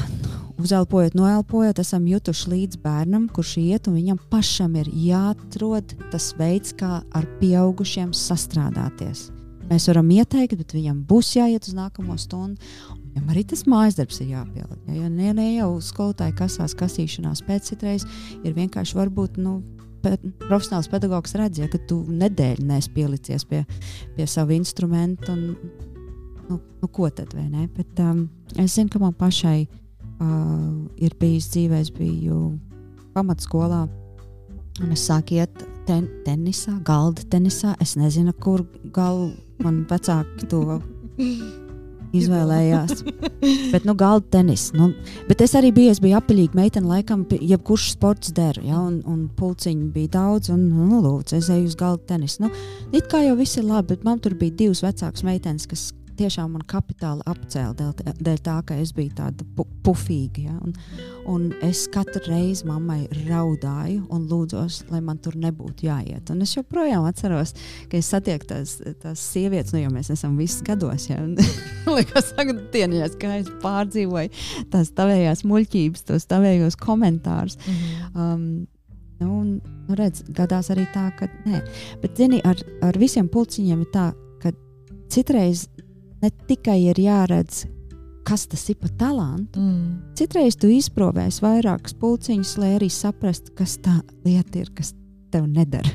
[0.60, 6.76] uzelpojot, noelpojot, esam jutuši līdz bērnam, kurš iet, un viņam pašam ir jāatrod tas veids,
[6.76, 9.30] kā ar pieaugušiem sastrādāties.
[9.70, 12.58] Mēs varam ieteikt, bet viņam būs jāiet uz nākamo stundu.
[13.10, 14.80] Viņam arī tas mājas darbs ir jāpieliek.
[14.88, 18.06] Ja, ja ne, ne jau skolotāji kasās kasīšanās pēc citreiz,
[18.44, 19.38] ir vienkārši varbūt.
[19.42, 19.60] Nu,
[20.02, 23.64] profesionāls pedagogs redz, ja, ka tu nedēļu neesi pielicies pie,
[24.16, 25.34] pie sava instrumenta.
[25.34, 25.56] Un,
[26.50, 27.36] nu, nu, ko tad?
[27.76, 32.56] Bet, um, es zinu, ka man pašai uh, ir bijis dzīvē, es biju
[33.18, 33.86] pamatskolā,
[34.80, 37.74] un es sāku iet ten, tenisā, galda tenisā.
[37.82, 39.32] Es nezinu, kur galu
[39.64, 40.80] man vecāki to
[42.20, 43.04] izvēlējās.
[43.74, 44.70] bet, nu, galda tenis.
[44.78, 44.92] Nu,
[45.30, 49.28] bet es arī biju, es biju apaļīga meitene, laikam, jebkurš sports der, ja, un, un
[49.38, 52.46] pulciņi bija daudz, un, nu, nu lūdzu, es eju uz galda tenisu.
[52.46, 52.52] Nu,
[52.94, 55.90] it kā jau viss ir labi, bet man tur bija divas vecākas meitenes, kas
[56.20, 60.44] tiešām man kapitāli apcēla dēļ, dēļ tā, ka es biju tāda pu pufīga.
[60.50, 60.56] Ja?
[60.64, 60.74] Un,
[61.32, 66.32] un es katru reizi mammai raudāju un lūdzos, lai man tur nebūtu jāiet.
[66.34, 67.56] Un es joprojām atceros,
[67.90, 71.10] ka es satieku tās, tās sievietes, nu jau mēs esam visi gados.
[71.10, 71.22] Ja?
[71.96, 72.34] Liekas,
[72.74, 77.58] dieniņās, kā es pārdzīvoju tās tavējās muļķības, tos tavējos komentārus.
[77.66, 78.20] Mm -hmm.
[78.20, 78.68] um,
[79.20, 79.48] Nu, un,
[79.88, 81.60] nu, redz, gadās arī tā, ka nē.
[82.00, 82.56] Bet, zini, ar,
[82.88, 84.06] ar visiem pulciņiem ir tā,
[84.40, 84.54] ka
[85.12, 85.66] citreiz
[86.22, 87.66] ne tikai ir jāredz,
[88.26, 90.14] kas tas ir par talantu, Mm.
[90.16, 94.94] citreiz tu izprovēsi vairākus pulciņus, lai arī saprastu, kas tā lieta ir, kas
[95.32, 95.90] tev nedara.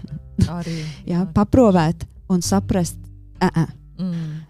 [0.48, 0.82] Arī.
[1.06, 2.96] Jā, paprovēt un saprast,
[3.40, 3.68] ā, ā,
[3.98, 4.40] Mm.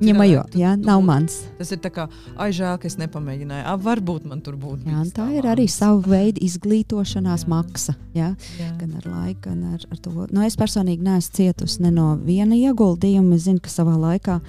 [0.00, 1.42] ņemajo, jā, tu- nav mans.
[1.58, 3.64] Tas ir tā kā, ai, žēl, ka es nepamēģināju.
[3.66, 4.84] A, varbūt man tur būtu.
[4.86, 7.48] Jā, tā ir arī sava veida izglītošanās Jā.
[7.48, 7.94] maksa.
[8.14, 8.36] Jā.
[8.58, 8.76] Jā.
[8.78, 10.10] gan ar laiku, gan ar, ar to.
[10.32, 13.34] Nu, es personīgi neesmu cietusi ne no viena ieguldījuma.
[13.34, 14.40] Es zinu, ka savā laikā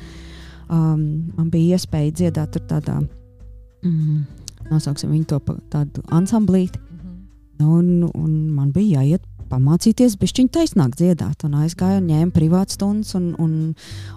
[0.70, 3.00] um, man bija iespēja dziedāt tur tādā,
[3.84, 4.22] mm,
[4.70, 6.80] nosauksim viņu to par tādu ansamblīti.
[6.80, 7.18] Mhm.
[7.60, 11.44] Nu, Un, un man bija jāiet pamācīties, bet viņa taisnāk dziedāt.
[11.48, 13.54] Un aizgāju un ņēmu privātu stundas un, un,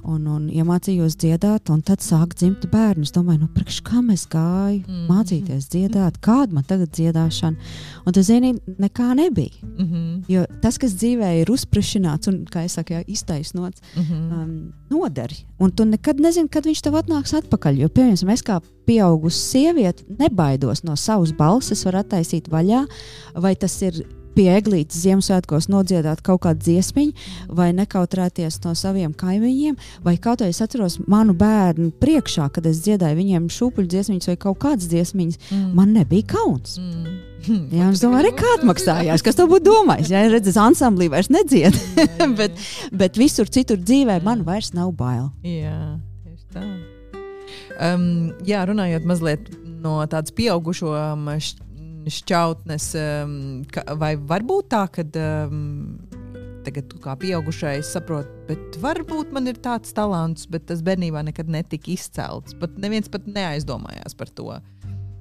[0.04, 1.70] un, un iemācījos dziedāt.
[1.72, 3.06] Un tad sāk dzimt bērni.
[3.08, 5.06] Es domāju, nu, priekš kā es gāju Mhm.
[5.10, 7.56] mācīties dziedāt, kāda man tagad dziedāšana.
[8.06, 9.52] Un tas, zini, nekā nebija.
[9.78, 10.24] Mhm.
[10.28, 14.32] Jo tas, kas dzīvē ir uzsprāstīts un, kā jau teicu, iztaisnots, Mhm.
[14.32, 15.44] um, nodari.
[15.58, 17.78] Un tu nekad nezini, kad viņš tev atnāks atpakaļ.
[17.78, 22.86] Jo, piemēram, es kā pieaugusi sieviete nebaidos no savas balss, varu attaisīt vaļā,
[23.36, 24.04] vai tas ir
[24.36, 27.12] pie eglītes Ziemassvētkos nodziedāt kaut kādu dziesmiņu,
[27.54, 32.80] vai nekautrēties no saviem kaimiņiem, vai kaut kā es atceros manu bērnu priekšā, kad es
[32.86, 35.74] dziedāju viņiem šūpuļu dziesmiņas vai kaut kādas dziesmiņas, Mm.
[35.74, 36.78] man nebija kauns.
[36.78, 37.18] Mm.
[37.76, 40.10] Jā, es domāju, re, kā atmaksājās, kas tev būtu domājis.
[40.14, 41.74] Jā, redzes, ansamblī vairs nedzied,
[42.38, 42.52] bet,
[42.94, 45.30] bet visur citur dzīvē man vairs nav bail.
[45.42, 46.64] Jā, tieši tā.
[47.82, 49.48] Um, jā, runājot mazliet
[49.82, 51.26] no tādas pieaugušo um,
[52.10, 53.36] šķautnes, um,
[53.70, 55.98] ka, vai var būt tā, ka um,
[56.66, 61.50] tagad tu kā pieaugušais saproti, bet varbūt man ir tāds talants, bet tas bērnībā nekad
[61.50, 62.56] netika izcelts.
[62.58, 64.48] Pat neviens pat neaizdomājās par to.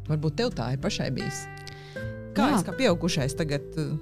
[0.09, 1.45] Varbūt tev tā ir pašai bijis.
[2.37, 2.57] Kā Jā.
[2.57, 3.95] es kā pieaugušais tagad, uh,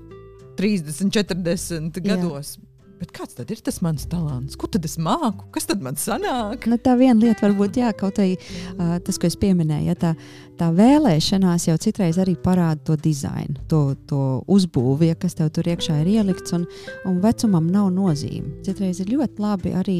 [0.59, 2.68] 30, 40 Jā.
[2.99, 4.57] Bet kāds tad ir tas mans talants?
[4.59, 5.45] Ko tad es māku?
[5.55, 6.67] Kas tad man sanāk?
[6.67, 9.95] Nu, tā viena lieta var būt, jā, kaut arī uh, tas, ko es pieminēju, ja
[9.99, 10.11] tā,
[10.59, 15.71] tā vēlēšanās jau citreiz arī parāda to dizainu, to, to uzbūvi, ja, kas tev tur
[15.71, 16.67] iekšā ir ielikts, un,
[17.07, 18.57] un vecumam nav nozīme.
[18.67, 19.99] Citreiz ir ļoti labi arī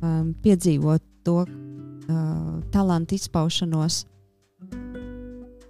[0.00, 4.02] um, piedzīvot to uh, talantu izpaušanos.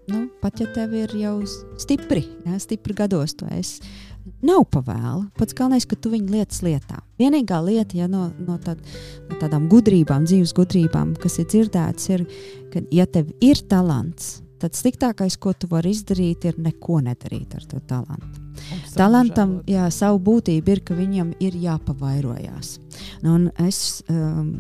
[0.09, 1.37] Nu, pat ja tev ir jau
[1.79, 3.77] stipri, ja, stipri gados, to es
[4.45, 5.27] nav pavēlu.
[5.39, 7.01] Pats galvenais, ka tu viņu lietas lietā.
[7.21, 8.83] Vienīgā lieta, ja no, no, tād,
[9.31, 12.25] no tādām gudrībām, dzīves gudrībām, kas ir dzirdētas, ir,
[12.73, 17.67] ka, ja tev ir talants, tad sliktākais, ko tu vari izdarīt, ir neko nedarīt ar
[17.71, 18.43] to talantu.
[18.95, 22.77] Talantam, jā, savu būtību ir, ka viņam ir jāpavairojās.
[23.25, 24.53] Nu, un es, um,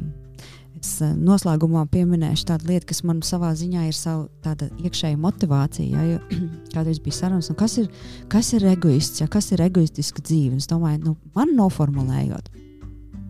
[0.82, 5.88] es eh, noslēgumā pieminēšu tādu lietu, kas man savā ziņā ir sava iekšēja motivācija.
[5.94, 6.42] Ja, jo
[6.74, 7.88] kādreiz bija sarunas, nu, kas, ir,
[8.32, 10.58] kas ir egoists, ja, kas ir egoistiska dzīve.
[10.60, 12.52] Es domāju, nu, man noformulējot,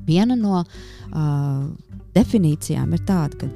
[0.08, 1.64] viena no uh,
[2.16, 3.50] definīcijām ir tāda, ka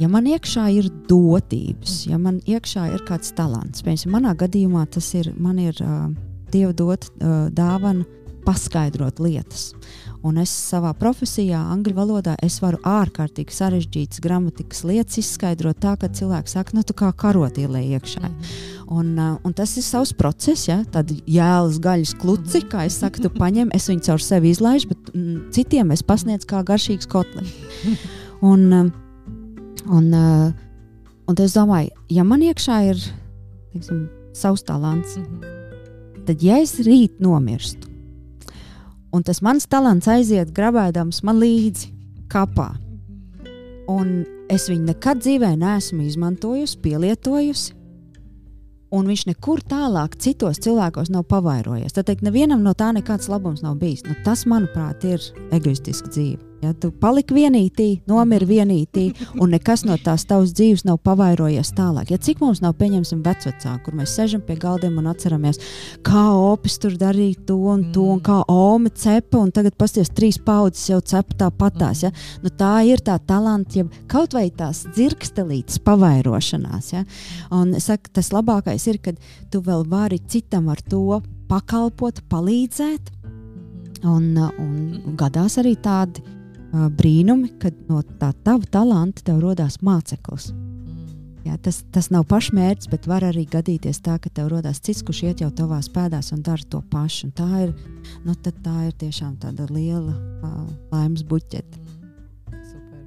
[0.00, 5.12] ja man iekšā ir dotības, ja man iekšā ir kāds talants, piemēram, manā gadījumā tas
[5.18, 6.08] ir, man ir uh,
[6.46, 8.06] Dieva dot uh, dāvana
[8.46, 9.72] paskaidrot lietas.
[10.26, 16.10] Un es savā profesijā, angļu valodā, es varu ārkārtīgi sarežģītas gramatikas lietas izskaidrot tā, ka
[16.10, 18.30] cilvēks saka, nu, tu kā karot ielēj iekšā.
[18.90, 23.22] Un, uh, un tas ir savs process, ja tāda jēlas gaļas kluci, kā es saku,
[23.22, 27.54] tu paņem, es viņu caur sevi izlaižu, bet mm, citiem es pasniedzu kā garšīgs kotlis.
[28.42, 28.90] Un, um,
[29.86, 30.50] un, uh,
[31.30, 33.06] un es domāju, ja man iekšā ir
[33.76, 35.40] teiksim, savs talants, Mhm.
[36.26, 37.85] tad ja es rīt nomirstu,
[39.16, 41.92] un tas mans talants aiziet grabēdams man līdzi
[42.32, 42.74] kapā,
[43.88, 44.20] un
[44.52, 47.74] es viņu nekad dzīvē neesmu izmantojusi, pielietojusi,
[48.96, 51.94] un viņš nekur tālāk citos cilvēkos nav pavairojies.
[51.96, 54.04] Tad teikt, nevienam no tā nekāds labums nav bijis.
[54.06, 55.22] Nu, tas, manuprāt, ir
[55.56, 56.40] egoistiska dzīve.
[56.64, 59.04] Ja tu paliki vienītī, nomiri vienītī,
[59.42, 62.10] un nekas no tās tavas dzīves nav pavairojies tālāk.
[62.14, 65.60] Ja cik mums nav pieņemsim vecvecāku, kur mēs sēžam pie galdiem un atceramies,
[66.06, 70.40] kā opis tur darīja to un to, un kā ome cepa, un tagad pasties trīs
[70.42, 72.06] paudzes jau cepa tāpatās.
[72.06, 72.12] Ja?
[72.44, 76.92] Nu, tā ir tā talanta, ja kaut vai tās dzirkstelītes pavairošanās.
[76.94, 77.04] Ja?
[77.52, 79.20] Un es saku, tas labākais ir, kad
[79.52, 83.12] tu vēl vari citam ar to pakalpot, palīdzēt.
[84.06, 86.22] Un, uh, un gadās arī tādi
[86.72, 90.52] uh, brīnumi, kad no tā tava talanta tev radās māceklis.
[91.46, 95.20] Jā, tas, tas nav pašmērķis, bet var arī gadīties tā, ka tev rodas cits, kurš
[95.28, 97.28] iet jau tavās pēdās un dara to pašu.
[97.28, 97.74] Un tā ir,
[98.26, 101.84] nu, tā ir tiešām tāda liela uh, laimes buķete.
[102.50, 103.04] Super.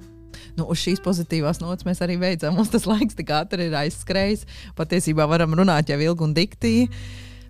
[0.56, 2.56] Nu, uz šīs pozitīvās nots mēs arī beidzam.
[2.56, 4.46] Mums tas laiks tik ātri ir aizskrējis.
[4.78, 6.74] Patiesībā varam runāt jau ilgi un dikti.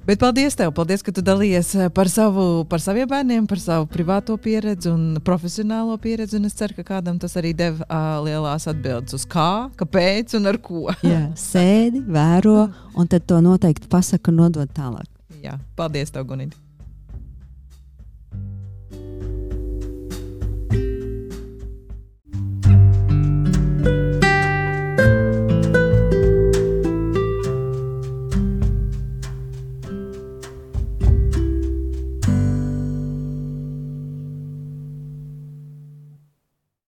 [0.07, 3.85] Bet paldies tev, paldies, ka tu dalījies eh, par, savu, par saviem bērniem, par savu
[3.91, 6.39] privāto pieredzi un profesionālo pieredzi.
[6.41, 10.49] Un es ceru, ka kādam tas arī deva uh, lielās atbildes uz kā, kāpēc un
[10.49, 10.87] ar ko.
[11.05, 15.09] Jā, sēdi, vēro, un tad to noteikti pasaka un nodod tālāk.
[15.45, 16.57] Jā, paldies tev, Gunīt.